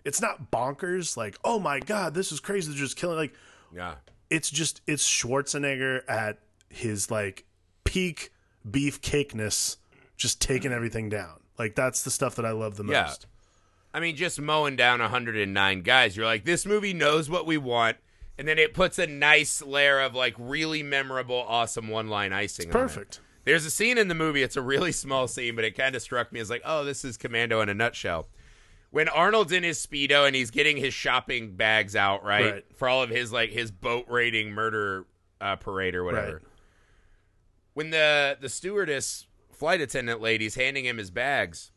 [0.04, 3.34] it's not bonkers like oh my god this is crazy they're just killing like
[3.74, 3.94] yeah.
[4.30, 6.38] it's just it's Schwarzenegger at
[6.68, 7.44] his like
[7.84, 8.30] peak
[8.68, 9.76] beefcakeness,
[10.16, 11.40] just taking everything down.
[11.58, 13.04] Like that's the stuff that I love the Yeah.
[13.04, 13.26] most.
[13.92, 16.16] I mean, just mowing down 109 guys.
[16.16, 17.96] You're like, this movie knows what we want,
[18.36, 22.66] and then it puts a nice layer of like really memorable, awesome one line icing.
[22.66, 22.72] on it.
[22.72, 23.20] Perfect.
[23.44, 24.42] There's a scene in the movie.
[24.42, 27.04] It's a really small scene, but it kind of struck me as like, oh, this
[27.04, 28.26] is Commando in a nutshell.
[28.94, 32.64] When Arnold's in his speedo and he's getting his shopping bags out, right, Right.
[32.76, 35.04] for all of his like his boat raiding murder
[35.40, 36.34] uh, parade or whatever.
[36.34, 36.42] Right.
[37.72, 41.72] When the the stewardess flight attendant lady's handing him his bags,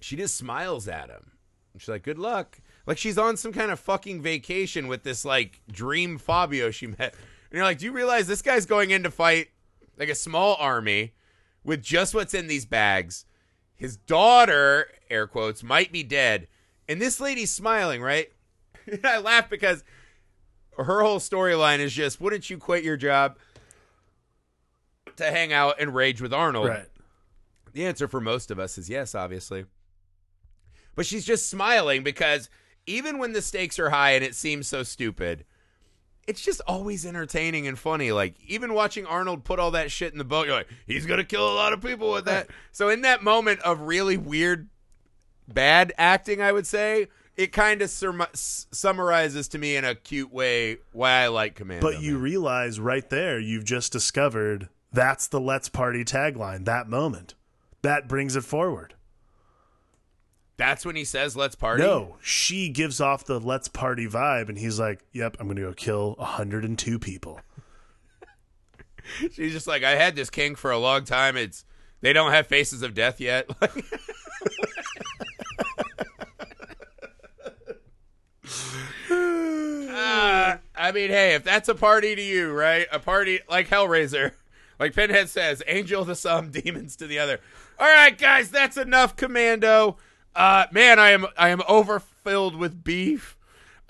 [0.00, 1.32] she just smiles at him.
[1.74, 5.26] And she's like, "Good luck." Like she's on some kind of fucking vacation with this
[5.26, 7.12] like dream Fabio she met.
[7.50, 9.48] And you're like, "Do you realize this guy's going in to fight
[9.98, 11.12] like a small army
[11.64, 13.26] with just what's in these bags?
[13.74, 16.48] His daughter, air quotes, might be dead,
[16.88, 18.30] and this lady's smiling, right?"
[19.04, 19.84] I laugh because
[20.76, 23.36] her whole storyline is just, "Wouldn't you quit your job?"
[25.16, 26.68] To hang out and rage with Arnold.
[26.68, 26.86] Right.
[27.72, 29.64] The answer for most of us is yes, obviously.
[30.94, 32.48] But she's just smiling because
[32.86, 35.44] even when the stakes are high and it seems so stupid,
[36.26, 38.12] it's just always entertaining and funny.
[38.12, 41.24] Like even watching Arnold put all that shit in the boat, you're like, he's gonna
[41.24, 42.48] kill a lot of people with that.
[42.72, 44.68] So in that moment of really weird,
[45.48, 50.32] bad acting, I would say it kind of sum- summarizes to me in a cute
[50.32, 51.86] way why I like Commando.
[51.86, 52.22] But you man.
[52.22, 57.34] realize right there, you've just discovered that's the Let's Party tagline, that moment.
[57.82, 58.94] That brings it forward.
[60.56, 64.58] that's when he says, "Let's party." No, she gives off the Let's Party vibe, and
[64.58, 67.40] he's like, Yep, I'm going to go kill 102 people.
[69.32, 71.36] She's just like, I had this king for a long time.
[71.36, 71.64] It's
[72.00, 73.48] they don't have faces of death yet.
[79.10, 82.86] Uh, I mean, hey, if that's a party to you, right?
[82.92, 84.32] A party like Hellraiser,
[84.78, 87.40] like Pinhead says, angel to some, demons to the other.
[87.78, 89.96] All right, guys, that's enough, Commando.
[90.34, 93.36] Uh, man, I am I am overfilled with beef.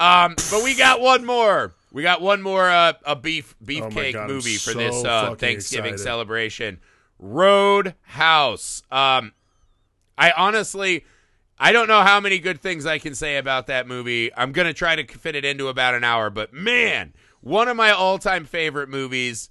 [0.01, 1.75] Um, but we got one more.
[1.93, 5.35] We got one more uh, a beef Oh beefcake I'm movie for so this uh,
[5.35, 6.05] Thanksgiving excited.
[6.05, 6.81] celebration.
[7.19, 8.83] Roadhouse.
[8.91, 9.33] Um,
[10.17, 11.05] I honestly,
[11.59, 14.31] I don't know how many good things I can say about that movie.
[14.37, 17.91] I'm gonna try to fit it into about an hour, but man, one of my
[17.91, 19.51] all-time favorite movies.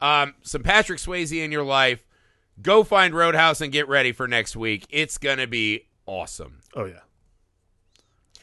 [0.00, 2.06] Um, some Patrick Swayze in your life.
[2.60, 4.86] Go find Roadhouse and get ready for next week.
[4.90, 6.60] It's gonna be awesome.
[6.74, 7.00] Oh yeah.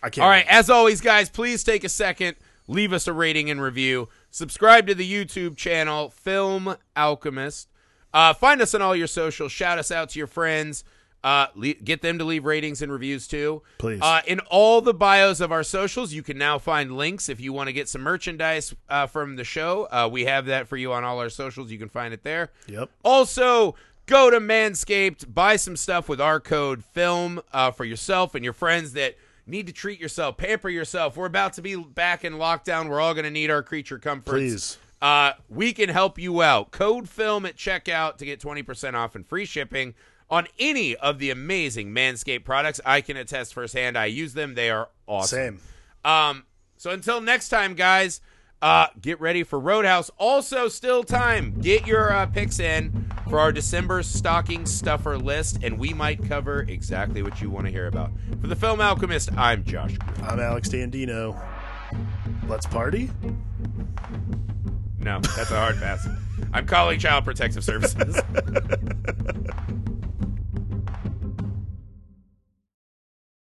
[0.02, 0.24] I can't.
[0.24, 2.36] All right, as always, guys, please take a second,
[2.68, 4.10] leave us a rating and review.
[4.32, 7.70] Subscribe to the YouTube channel, Film Alchemist.
[8.14, 9.52] Uh, find us on all your socials.
[9.52, 10.84] Shout us out to your friends.
[11.24, 13.62] Uh, le- get them to leave ratings and reviews too.
[13.78, 14.02] Please.
[14.02, 17.54] Uh, in all the bios of our socials, you can now find links if you
[17.54, 19.88] want to get some merchandise uh, from the show.
[19.90, 21.72] Uh, we have that for you on all our socials.
[21.72, 22.52] You can find it there.
[22.68, 22.90] Yep.
[23.04, 28.44] Also, go to Manscaped, buy some stuff with our code FILM uh, for yourself and
[28.44, 29.16] your friends that
[29.48, 31.16] need to treat yourself, pamper yourself.
[31.16, 32.90] We're about to be back in lockdown.
[32.90, 34.34] We're all going to need our creature comforts.
[34.34, 34.78] Please.
[35.04, 36.72] Uh, we can help you out.
[36.72, 39.96] Code FILM at checkout to get 20% off and free shipping
[40.30, 42.80] on any of the amazing Manscaped products.
[42.86, 43.98] I can attest firsthand.
[43.98, 44.56] I use them.
[44.56, 45.60] They are awesome.
[46.06, 46.10] Same.
[46.10, 46.46] Um,
[46.78, 48.22] so until next time, guys,
[48.62, 50.10] uh, get ready for Roadhouse.
[50.18, 51.60] Also, still time.
[51.60, 56.62] Get your uh, picks in for our December stocking stuffer list, and we might cover
[56.62, 58.12] exactly what you want to hear about.
[58.40, 59.98] For the Film Alchemist, I'm Josh.
[60.22, 61.38] I'm Alex Dandino.
[62.48, 63.10] Let's party.
[65.04, 66.08] No, that's a hard pass.
[66.54, 68.20] I'm calling Child Protective Services.